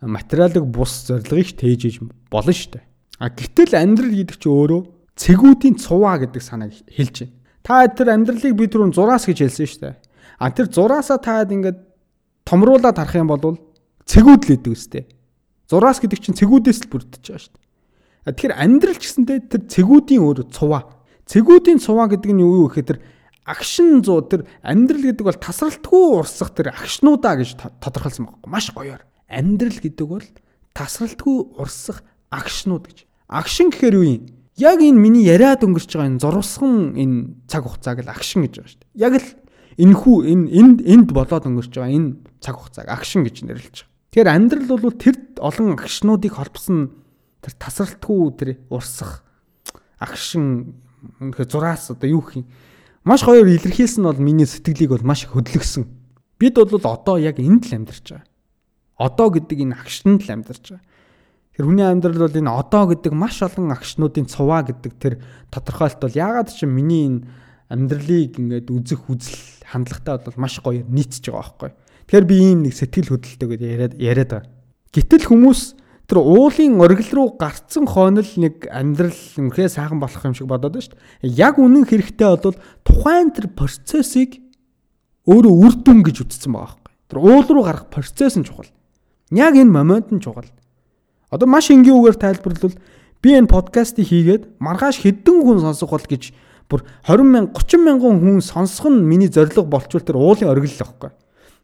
[0.04, 2.84] материалыг бус зорилгыг тээжж болно шүү дээ.
[3.16, 4.80] А гэтэл амьдрал гэдэг чинь өөрөө
[5.16, 7.34] цэгүүдийн цуваа гэдэг санааг хэлж байна.
[7.64, 9.96] Та тэр амьдралыг би түрүүн зураас гэж хэлсэн шүү дээ.
[10.38, 11.78] А тэр зураасаа таад ингээд
[12.46, 13.58] томруулаад харах юм бол
[14.08, 15.04] цэгүүд л идэг үстэй.
[15.68, 17.66] Зураас гэдэг чинь цэгүүдээс л бүрдэж байгаа шүү дээ.
[18.32, 20.88] Тэгэхээр амьдрал ч гэсэндээ тэр цэгүүдийн өөр цуваа.
[21.28, 22.98] Цэгүүдийн цуваа гэдэг нь юу вэ гэхээр тэр
[23.44, 27.50] агшин зуу тэр амьдрал гэдэг бол тасралтгүй урсах тэр агшнуудаа гэж
[27.80, 28.48] тодорхойлсон байна.
[28.48, 29.04] Маш гоёор.
[29.28, 30.26] Амьдрал гэдэг бол
[30.76, 32.98] тасралтгүй урсах агшнууд гэж.
[33.28, 34.24] Агшин гэхээр юу юм?
[34.56, 37.16] Яг энэ миний яриад өнгөрч байгаа энэ зурвасхан энэ
[37.48, 39.04] цаг хугацааг л агшин гэж байгаа шүү дээ.
[39.04, 39.28] Яг л
[39.78, 42.10] энэ хүү энэ энд энд болоод өнгөрч байгаа энэ
[42.42, 43.97] цаг хугацааг агшин гэж нэрлэж байгаа.
[44.12, 46.92] Тэгэхээр амьдрал бол тэр олон агшнуудыг холбосон
[47.44, 49.22] тэр тасралтгүй тэр урсах
[50.00, 50.74] агшин
[51.20, 52.46] үнэхээр зураас одоо юу гэх юм
[53.08, 55.88] Маш гоёор илэрхийлсэн бол миний сэтгэлийг бол маш хөдөлгсөн.
[56.36, 58.28] Бид бол одоо яг энд л амьдарч байгаа.
[59.00, 60.84] Одоо гэдэг энэ агшинд л амьдарч байгаа.
[61.56, 66.20] Тэр хүний амьдрал бол энэ одоо гэдэг маш олон агшнуудын цуваа гэдэг тэр тодорхойлт бол
[66.20, 67.24] яагаад ч миний энэ
[67.72, 71.72] амьдралыг ингээд үзэх үзэл хандлагатай бол маш гоё нийцж байгаа байхгүй.
[72.08, 74.48] Тэгэхээр би ийм нэг сэтгэл хөдлөлтөйгээр яриад яриад байгаа.
[74.96, 75.60] Гэтэл хүмүүс
[76.08, 80.88] тэр уулын оргил руу гарцсан хойнол нэг амьдрал үнэхээр сайхан болох юм шиг бодоод байна
[80.88, 81.36] шүү дээ.
[81.36, 84.40] Яг үнэн хэрэгтээ бол тухайн тэр процессыг
[85.28, 86.92] өөрөө үр дүн гэж үзсэн байгаа байхгүй.
[87.12, 88.72] Тэр уул руу гарах процесс нь чухал.
[89.28, 90.48] Яг энэ момент нь чухал.
[91.28, 92.80] Одоо маш энгийн үгээр тайлбарлавал
[93.20, 96.32] би энэ подкастыг хийгээд маргааш хэдэн хүн сонсох бол гэж
[96.72, 100.80] бүр 20 мянга 30 мянган хүн сонсох нь миний зорилго болчвол тэр уулын оргил л
[100.80, 101.12] байхгүй.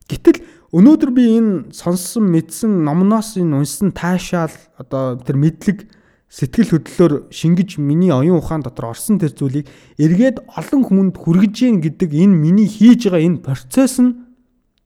[0.09, 0.45] Гэтэл
[0.75, 5.89] өнөөдөр би энэ сонссон мэдсэн номноос энэ унсан таашаал одоо тэр мэдлэг
[6.29, 11.79] сэтгэл хөдлөлөөр шингэж миний оюун ухаан дотор орсон тэр зүйлийг эргээд олон хүнд хүргэж гин
[11.81, 14.29] гэдэг энэ миний хийж байгаа энэ процесс нь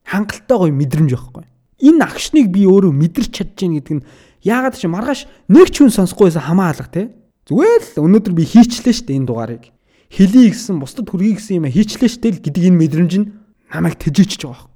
[0.05, 1.45] хангалттай гоё мэдрэмж байхгүй.
[1.79, 4.05] Энэ агшныг би өөрөө мэдэрч чадж гин гэдэг нь
[4.45, 7.11] Яагаад ч маргааш нэг ч хүн сонсохгүйсэн хамаа алга те.
[7.51, 9.75] Зүгээр л өнөөдөр би хийчлээ штэ энэ дугаарыг.
[10.15, 13.27] Хэлий гэсэн бусдад хүргэе гэсэн юм хийчлээ штэ л гэдэг энэ мэдрэмж нь
[13.75, 14.68] намайг тэжээчж байгаа.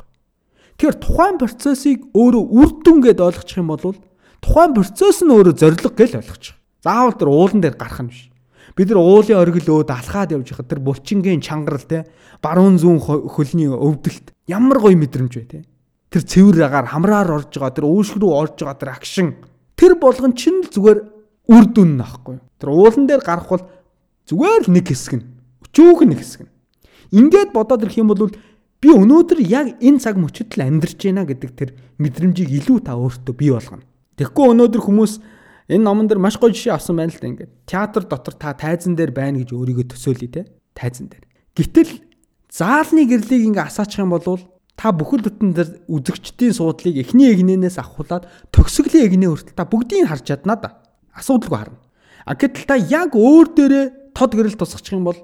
[0.83, 3.95] Тэгэхээр тухайн процессыг өөрөө үр дүн гэд ойлгочих юм бол
[4.43, 6.59] тухайн процесс нь өөрөө зориг гэж ойлгочих.
[6.83, 8.35] Заавал тэр уулан дээр гарах нь биш.
[8.75, 12.11] Бид нар уулын оргил өөд алхаад явж хахад тэр булчингийн чангарал те
[12.43, 15.63] баруун зүүн хөлний өвдөлт ямар гоё мэдрэмж бай те.
[16.11, 19.29] Тэр цэвэр агаар хамраар орж байгаа тэр үүшг рүү орж байгаа тэр агшин
[19.79, 20.99] Тэр болгон чинь л зүгээр
[21.47, 22.39] үр дүн нөхгүй.
[22.59, 23.67] Тэр уулан дээр гарах бол
[24.31, 25.27] зүгээр л нэг хэсэг нь.
[25.63, 26.53] Өчүүх нэг хэсэг нь.
[27.11, 28.31] Ингээд бодоод ирэх юм бол
[28.83, 31.71] би өнөөдөр яг энэ цаг мөчөд л амьдарч байна гэдэг тэр
[32.03, 33.87] мэдрэмжийг илүү та өөртөө бий болгоно.
[34.19, 35.13] Тэгэхгүй өнөөдөр хүмүүс
[35.71, 37.53] энэ номон дээр маш гоё жишээ авсан байна л да ингээд.
[37.63, 40.43] Театр дотор та тайзан дээр байна гэж өөрийгөө төсөөлөе те.
[40.75, 41.25] Тайзан дээр.
[41.55, 42.03] Гэтэл
[42.51, 44.43] заалны гэрлийг ингээ асаачих юм бол
[44.75, 50.25] та бүхэл бүтэн дээр үзэгчдийн суудлыг эхний эгнээс авахулаад төгсгөлийн эгнээ хүртэл та бүгдийг харж
[50.27, 50.83] чадна да.
[51.15, 51.79] Асуудалгүй харна.
[52.27, 55.19] А гэтэл та яг өөр дээрээ тод гэрэл тусгачих юм бол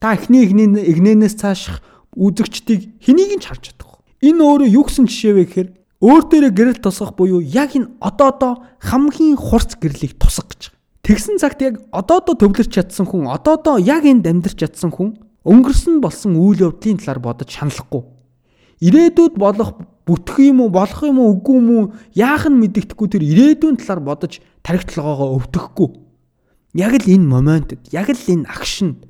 [0.00, 1.82] та эхний эгнээс цааших
[2.16, 4.00] үзэгчдийг хэнийг ч харж чадахгүй.
[4.24, 5.68] Энэ өөрөө юу гэсэн жишээ вэ гэхээр
[6.00, 10.62] өөр дээрээ гэрэл тусгах буюу яг энэ одоодоо хамгийн хурц гэрлийг тусгах гэж.
[11.04, 16.34] Тэгсэн цагт яг одоодоо төвлөрч чадсан хүн, одоодоо яг энд амьдарч чадсан хүн өнгөрсөн болсон
[16.34, 18.16] үйл явдлын талаар бодож шаналхгүй
[18.82, 23.24] ирээдүйд болох бүтэх юм уу болох юм уу үгүй юм уу яах нь мэддэхгүй тэр
[23.24, 25.88] ирээдүйн талаар бодож тархитлагоогоо өвдөхгүй
[26.76, 29.08] яг л энэ моментод яг л энэ акшнд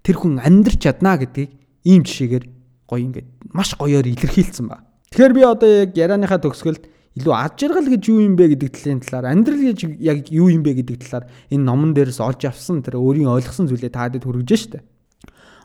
[0.00, 1.52] тэр хүн амьдрч чадна гэдгийг
[1.84, 2.44] ийм жишээгээр
[2.88, 4.82] гоё ингээд маш гоёор илэрхийлсэн ба.
[5.12, 6.84] Тэгэхээр би одоо яг ярианыхаа төгсгөлд
[7.18, 10.62] илүү ад жаргал гэж юу юм бэ гэдэг талын талаар амьдрал гэж яг юу юм
[10.62, 14.84] бэ гэдэг талаар энэ номон дээрээс олж авсан тэр өөрийн ойлгосон зүйлээ таадаг хүргэж штэ.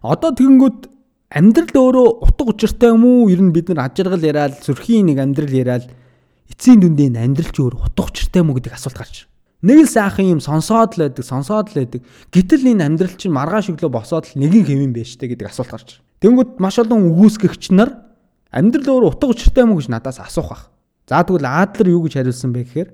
[0.01, 0.79] Одоо тэгэнгүүт
[1.29, 3.29] амьдрал өөрөө утга учиртай юм уу?
[3.29, 5.85] Ер нь бид нар аж аргал яриад, зүрхийн нэг амьдрал яриад
[6.49, 9.27] эцсийн дүндээ амьдрал ч өөр утга учиртай юм уу гэдэг асуулт гарч.
[9.63, 12.03] Нэг л сайхан юм сонсоод л байдаг, сонсоод л байдаг.
[12.35, 15.89] Гэтэл энэ амьдрал чинь маргааш өглөө босоод л нэгийн хэвэн байж тээ гэдэг асуулт гарч.
[16.19, 18.03] Тэнгүүд маш олон үгүйсгэгч нар
[18.51, 20.63] амьдрал өөрөө утга учиртай юм уу гэж надаас асуух бах.
[21.07, 22.89] За тэгвэл Адлер юу гэж хариулсан бэ гэхээр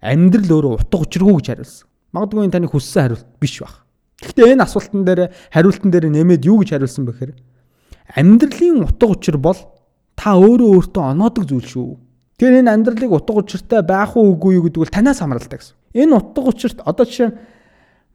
[0.00, 1.84] амьдрал өөрөө утга учиргүй гэж хариулсан.
[2.16, 3.84] Магадгүй энэ таны хүссэн хариулт биш бах.
[4.24, 5.20] Гэхдээ энэ асуултан дээр
[5.52, 7.32] хариултан дээр нэмээд юу гэж хариулсан бэ гэхээр
[8.16, 9.60] амьдралын утга учир бол
[10.16, 11.88] та өөрөө өөртөө оноодог зүйл шүү.
[12.40, 15.83] Тэгэхээр энэ амьдралыг утга учиртай байх уу үгүй юу гэдэг бол танаас хамааралтай гэсэн.
[15.94, 17.36] Энэ утга учирт одоо жишээ нь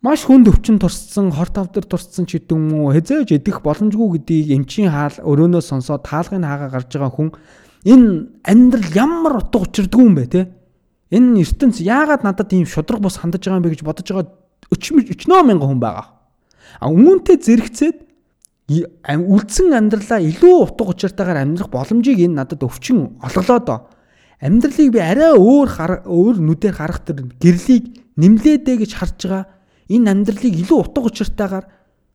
[0.02, 4.48] маш хүнд өвчин турссан, хор тавдар турссан ч гэдэг юм уу, хязээж идэх боломжгүй гэдгийг
[4.56, 7.30] эмчийн хаал өрөөнөөс сонсоод таалгын хаагаа гарч байгаа хүн
[7.84, 10.42] энэ амьдрал ямар утга учирдгүй юм бэ те?
[11.12, 14.28] Энэ ертөнц яагаад надад ийм шудраг бус хандаж байгаа юм бэ гэж бодож байгаа
[14.72, 16.08] өчнөө мянган хүн байгаа.
[16.80, 17.98] А үүнтэй зэрэгцээд
[18.70, 23.80] үлдсэн амьдралаа илүү утга учиртайгаар амьдрах боломжийг энэ надад өвчин олголоо доо.
[24.40, 25.68] Амьдралыг би арай өөр
[26.08, 29.44] өөр нүдээр харах тэр гэрлийг нэмлээдэ гэж харж байгаа
[29.92, 31.66] энэ амьдралыг илүү утга учиртайгаар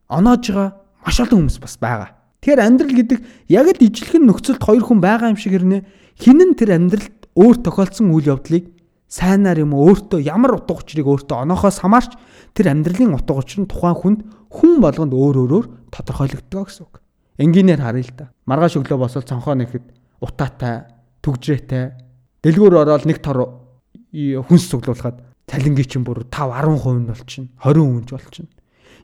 [0.09, 0.71] оноож байгаа
[1.05, 2.17] маш олон хүмүүс бас байгаа.
[2.41, 3.21] Тэгэхээр амьдрал гэдэг
[3.53, 5.85] яг л ижлэхэн нөхцөлд хоёр хүн байгаа юм шиг хэрнээ
[6.17, 8.73] хинэн тэр амьдралд өөр тохиолдсон үйл явдлыг
[9.09, 12.13] сайнаар юм өөртөө ямар утга учирыг өөртөө оноохоос хамаарч
[12.57, 17.03] тэр амьдралын утга учир нь тухайн хүнд хүн болгонд өөр өөрөөр тодорхойлогддог гэсэн үг.
[17.37, 18.27] Энгийнээр харъя л да.
[18.47, 19.83] Маргааш өглөө босоод цонхоо нэхэд
[20.23, 20.87] утаатай,
[21.23, 22.04] түгжрээтэй,
[22.45, 23.65] дэлгүүр ороод нэг тор
[24.13, 27.49] хүнс цуглуулхад цалингийн чинь бүр 5 10% нь болчихно.
[27.59, 28.53] 20% ч болчихно.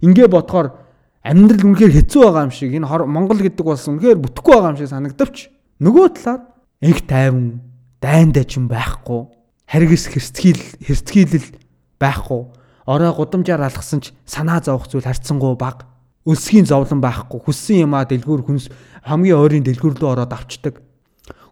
[0.04, 0.68] Ингээ бодохоор
[1.24, 4.92] амьдрал үнэхээр хэцүү байгаа юм шиг энэ Монгол гэдэг болсон үнэхээр бүтэхгүй байгаа юм шиг
[4.92, 5.36] санагдавч
[5.80, 6.40] нөгөө талаар
[6.80, 7.60] инх тайван
[8.00, 9.28] дайндаа ч юм байхгүй
[9.68, 11.48] харгис хэрцгийл хэрцгийлэл
[12.00, 12.42] байхгүй
[12.88, 15.86] орой гудамжаар алгасан ч санаа зовох зүйл харцсангуу баг.
[16.26, 17.40] Өлсгийн зовлон байхгүй.
[17.40, 18.68] Хүссэн юмаа дэлгүүр хүнс
[19.06, 20.82] хамгийн ойрын дэлгүүр рүү ороод авчдаг.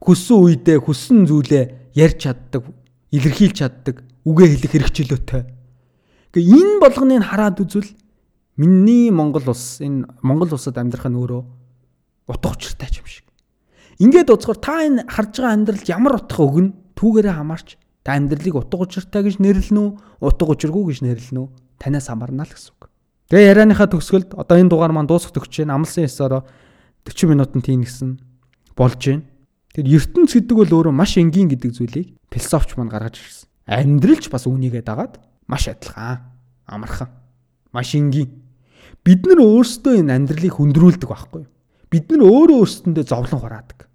[0.08, 2.64] Хүссэн үедээ хүссэн зүйлээ ярьж чаддаг,
[3.12, 5.42] илэрхийлж чаддаг, үгээ хэлэх хэрэгчлөөтэй.
[6.32, 7.92] Гэхдээ энэ болгоныг хараад үзвэл
[8.56, 11.42] миний Монгол улс энэ Монгол улсад амьдрах нь өөрөө
[12.24, 13.28] утга учиртай юм шиг.
[14.00, 18.80] Ингээд уцгаар та энэ харж байгаа амьдралд ямар утга өгнө түүгээрээ хамаарч та амьдралыг утга
[18.88, 19.90] учиртай гэж нэрлэнэ үү
[20.24, 22.88] утга учиргүй гэж нэрлэнэ үү танаас хамаарна л гэсэн үг.
[23.28, 25.76] Тэгээ ярианыхаа төгсгөлд одоо энэ дугаар маань дуусах төгсөж байна.
[25.76, 26.48] Амлсан ёсоор
[27.04, 28.16] 40 минутанд тийгсэн
[28.72, 29.28] болж байна.
[29.78, 33.46] Тэгэхээр ертөнц гэдэг бол өөрөө маш энгийн гэдэг зүйлийг философч маань гаргаж ирсэн.
[33.70, 36.18] Амьдралч бас үүнийгээ дагаад маш адилхан,
[36.66, 37.06] амархан,
[37.70, 38.42] маш энгийн.
[39.06, 41.52] Бид нар өөрсдөө энэ амьдралыг хөндрүүлдэг байхгүй юу?
[41.94, 43.86] Бид нар өөрөө өөрсдөндөө зовлон хураадаг.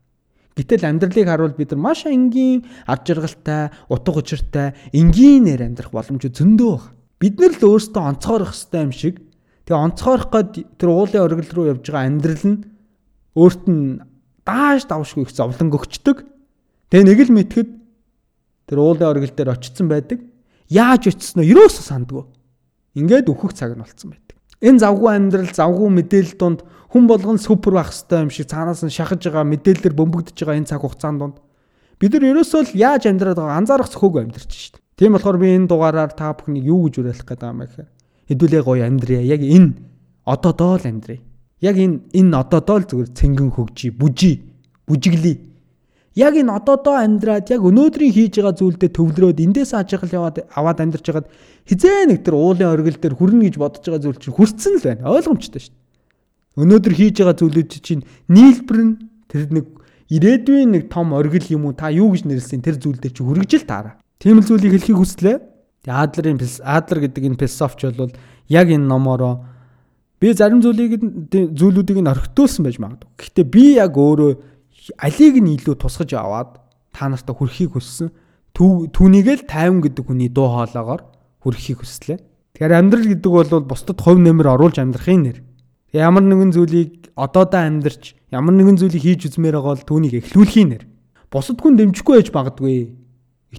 [0.55, 6.75] Гэтэл амьдралыг харуул бид нар маш энгийн, ар жаргалтай, утга учиртай, энгийнээр амьдрах боломж зөндөө
[6.79, 6.95] байна.
[7.19, 9.19] Бид нар л өөрсдөө онцгойрох хэрэгтэй юм шиг.
[9.67, 12.63] Тэгээ онцгойрох гээд тэр уулын оргил руу явж байгаа амьдрал нь
[13.35, 14.12] өөрт нь
[14.45, 16.23] дааш давшгүй их зовлон өгчдөг.
[16.91, 17.69] Тэгээ нэг л мэтгэд
[18.67, 20.19] тэр уулын оргил дээр очсон байдаг.
[20.69, 22.23] Яаж очисноо ерөөсөө сандгүй.
[22.95, 24.37] Ингээд өөхөх цаг нь болцсон байдаг.
[24.63, 26.59] Энэ завгүй амьдрал, завгүй мэдээлэл донд
[26.93, 30.69] хүн болгон супер байх хэрэгтэй юм шиг цаанаас нь шахаж байгаа мэдээлэлээр бөмбөгдөж байгаа энэ
[30.69, 31.37] цаг хугацаанд донд
[31.99, 34.75] бид нар ерөөсөө л яаж амьдраад байгаа анзаарах зөхөөгүй амьдарч шít.
[34.93, 37.89] Тийм болохоор би энэ дугаараар та бүхнийг юу гэж уриалах гэдэг юм бэ гэхээр
[38.29, 39.21] хэдүүлээ гоё амьдрья.
[39.25, 39.73] Яг энэ
[40.21, 41.19] одоодоо л амьдрья.
[41.63, 44.43] Яг энэ энэ одоодоо л зүгээр цэнгэн хөгжий, бүжий,
[44.83, 45.39] бүжиглий.
[46.11, 51.05] Яг энэ одоодоо амьдраад яг өнөөдрийн хийж байгаа зүйлдээ төвлөрөөд эндээс ажигл яваад аваад амьдарч
[51.07, 51.31] хагаад
[51.63, 55.07] хизээ нэг тэр уулын оргил дээр хүрнэ гэж бодож байгаа зүйл чинь хүрцэн л байна.
[55.07, 56.61] Ойлгомжтой шүү дээ.
[56.67, 58.93] Өнөөдөр хийж байгаа зүйлүүд чинь нийлбэр нь
[59.31, 59.65] тэр нэг
[60.11, 63.51] ирээдүйн нэг том оргил юм уу та юу гэж нэрлсэн тэр зүйл дээр чи хүргэж
[63.63, 63.97] л таараа.
[64.19, 65.37] Тийм л зүйлийг хэлхийг хүслээ.
[65.87, 68.13] Адлерын Адлер гэдэг энэ философч бол
[68.51, 69.52] яг энэ номороо
[70.23, 71.03] Би зарим зүйлийг
[71.51, 73.11] зүйлүүдийг нь орхитуулсан байж магадгүй.
[73.19, 74.31] Гэхдээ би яг өөрөө
[75.03, 76.63] алийг нь илүү тусгаж аваад
[76.95, 78.07] та нартай хүрхийг хүссэн.
[78.55, 81.03] Түүнийг л 50 гэдэг хүний дуу хоолоогоор
[81.43, 82.23] хүрхийг хүслээ.
[82.55, 85.37] Тэгэхээр амьдрал гэдэг бол бусдад хувь нэмэр оруулж амьдрахын нэр.
[85.91, 90.83] Ямар нэгэн зүйлийг одоодоо амьдрч ямар нэгэн зүйлийг хийж үзмээр байгаа бол түүнийг эхлүүлэхийн нэр.
[91.27, 92.95] Бусад хүн дэмжихгүй байж магадгүй.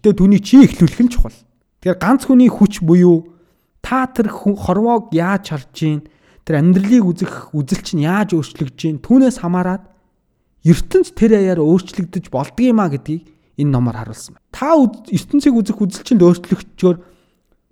[0.01, 1.37] Гэтэ түүний чи эхлүүлэх нь чухал.
[1.85, 3.37] Тэгэхээр ганц хүний хүч буюу
[3.85, 6.01] та тэр хорвоог яаж харж гин
[6.45, 9.89] тэр амьдралыг үзэх үзэл чинь яаж өөрчлөгдөж гин түүнээс хамаарат
[10.65, 13.29] ертөнц тэр аяар өөрчлөгдөж болдгиймаа гэдгийг
[13.61, 14.49] энэ номоор харуулсан байна.
[14.53, 16.97] Та ертөнцийг үзэх үзэл чинь өөрчлөгчөөр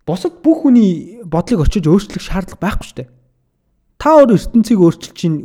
[0.06, 3.10] босод бүх хүний бодлыг очиж өөрчлөх шаардлага байхгүй шүү дээ.
[4.02, 5.38] Та өөр ертөнцийг өөрчилж чинь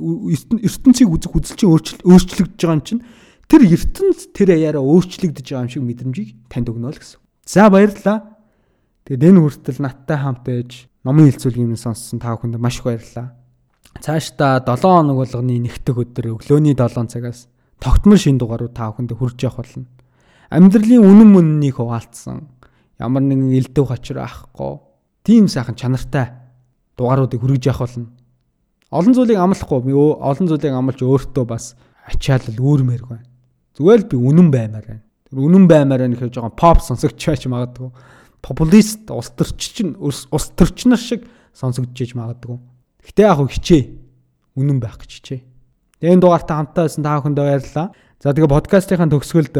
[0.65, 1.71] ертөнцийг үзэх үзэл чинь
[2.09, 3.03] өөрчлөгдөж байгаа юм чинь
[3.47, 7.21] тэр ертөнц тэр аяараа өөрчлөгдөж байгаа юм шиг мэдрэмжийг танд өгнө л гэсэн.
[7.45, 8.35] За баярлалаа.
[9.05, 13.31] Тэгээд энэ хүртэл надтай хамт байж номын хилцүүлгийг минь сонссон та бүхэнд маш их баярлалаа.
[14.03, 17.47] Цаашдаа 7 хоног болгоны нэгдэх өдөр өглөөний 7 цагаас
[17.79, 19.87] тогтмол шин дугаарууд та бүхэнд хүрж явах болно.
[20.51, 22.51] Амьдралын үнэн мөннийг хуваалцсан
[22.99, 24.83] ямар нэгэн элдв хачир ахгүй
[25.23, 26.35] тийм сайхан чанартай
[26.99, 28.11] дугааруудыг хүргэж явах болно.
[28.91, 33.27] Олон зүйлийг амлахгүй олон зүйлийг амлж өөртөө бас ачаалал үүрмээр байна.
[33.79, 35.03] Зүгээр л би үнэн баймаар байна.
[35.31, 37.95] Тэр үнэн баймаар байна гэхээр жоохон pop сонсогч байж магадгүй
[38.41, 42.57] популист улс төрчин улс төрчнөр шиг сонсогдож магадгүй.
[43.07, 43.83] Гэтэ яг хичээ
[44.57, 45.41] үнэн байх гэж хичээ.
[46.01, 47.87] Энэ дугаартай хамтаа байсан та бүхэндээ баярлалаа.
[48.21, 49.57] За тэгээ подкастынхаа төгсгөлд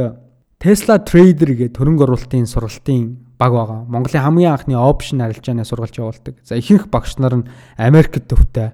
[0.57, 3.86] Tesla Trader гэдэг хөрөнгө оруулалтын сургалтын баг байгаа.
[3.86, 6.41] Монголын хамгийн анхны опшн арилжааны сургалт явуулдаг.
[6.41, 8.73] За ихэнх багш нар нь Америкт төвтэй.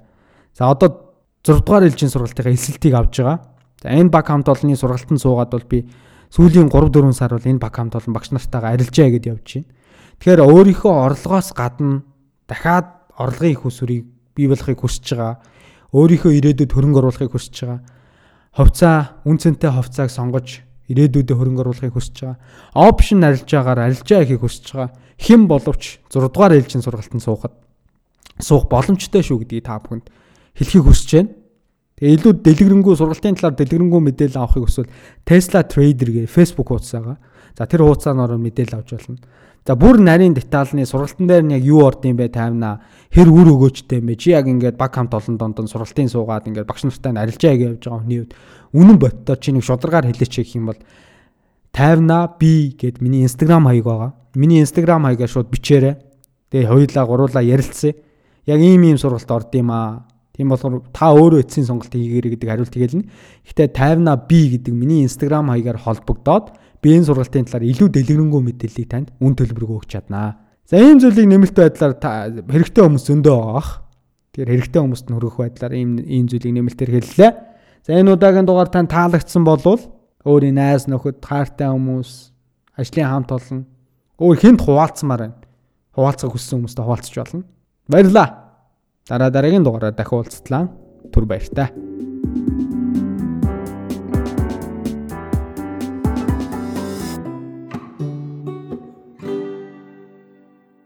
[0.55, 1.11] За одоо
[1.43, 3.43] 6 дугаар ээлжийн сургалтынхаа эсэлтийг авж байгаа.
[3.83, 5.83] За энэ баг хамт олонний сургалтанд суугаад бол би
[6.31, 9.67] сүүлийн 3 4 сар бол энэ баг хамт олон багш нартайгаа арилжаа гэдээ явж байна.
[10.19, 12.03] Тэгэхээр өөрийнхөө орлогоос гадна
[12.49, 12.87] дахиад
[13.17, 14.05] орлогын их усүрийг
[14.35, 15.39] бий болохыг хүсэж байгаа.
[15.93, 17.81] Өөрийнхөө ирээдүйд хөрөнгө оруулахыг хүсэж байгаа.
[18.53, 22.37] Хувьцаа, үн цэнтэй хувьцааг сонгож ирээдүйдээ хөрөнгө оруулахыг хүсэж байгаа.
[22.73, 24.91] Опшн арилжаагаар арилжаа хийхийг хүсэж байгаа.
[25.17, 27.53] Хэн боловч 6 дугаар ээлжийн сургалтанд суухад
[28.41, 30.09] суух боломжтой шүү гэдгийг та бүхэнд
[30.57, 31.31] хэлхийг хүсэж байна.
[31.97, 34.91] Тэгээ илүү дэлгэрэнгүй сургалтын талаар дэлгэрэнгүй мэдээлэл авахыг хүсвэл
[35.23, 37.17] Tesla Trader гэх Facebook хуудас байгаа.
[37.53, 39.21] За тэр хуудасаар мэдээлэл авч болно.
[39.63, 42.83] За бүр нарийн детальны сургалтын дээр нь яг юу орд юм бэ таймна
[43.15, 46.67] хэр үр өгөөжтэй юм бэ чи яг ингээд баг хамт олон донд сургалтын суугаад ингээд
[46.67, 48.35] багш нартай арилжаа гэж явж байгаа хүний үед
[48.75, 50.79] үнэн боттоо чи нэг шударгаар хэлээч гэх юм бол
[51.71, 54.11] тайвна би гэд миний инстаграм хаяг байгаа.
[54.35, 55.95] Миний инстаграм хаягаа шууд бичээрэй.
[56.51, 57.95] Тэгээ хоёулаа гуруулаа ярилцъя.
[58.43, 60.03] Яг ийм ийм сургалт орд юм аа.
[60.35, 63.07] Тийм болохоор та өөрөө эцсийн сонголт хийгээрэй гэдэг хариулт хэлнэ.
[63.47, 66.51] Гэхдээ тайвна би гэдэг миний инстаграм хаягаар холбогдоод
[66.83, 70.43] би энэ сургалтын талаар илүү дэлгэрэнгүй мэдээллийг танд үн төлбөрөөр өгч чаднаа.
[70.67, 71.95] За ийм зүйлийг нэмэлт байдлаар
[72.51, 73.67] хэрэгтэй хүмүүс зөндөө байгаа.
[74.35, 77.31] Тэгэхээр хэрэгтэй хүмүүст нь хөрөх байдлаар ийм ийм зүйлийг нэмэлтээр хэллээ.
[77.87, 79.79] За энэ удаагийн дугаар тань таалагдсан болвол
[80.27, 82.11] өөрийн найз нөхөд, хайртай хүмүүс,
[82.79, 83.59] ажлын хамт олон
[84.23, 85.41] Өөр хүнд хуваалцмаар байна.
[85.97, 87.43] Хуваалцах хүссэн хүмүүстээ хуваалцж болно.
[87.89, 88.27] Баярлаа.
[89.09, 90.69] Дараа дараагийн дугаараар дахин уулзтлаа.
[91.11, 91.92] Түр баяртай.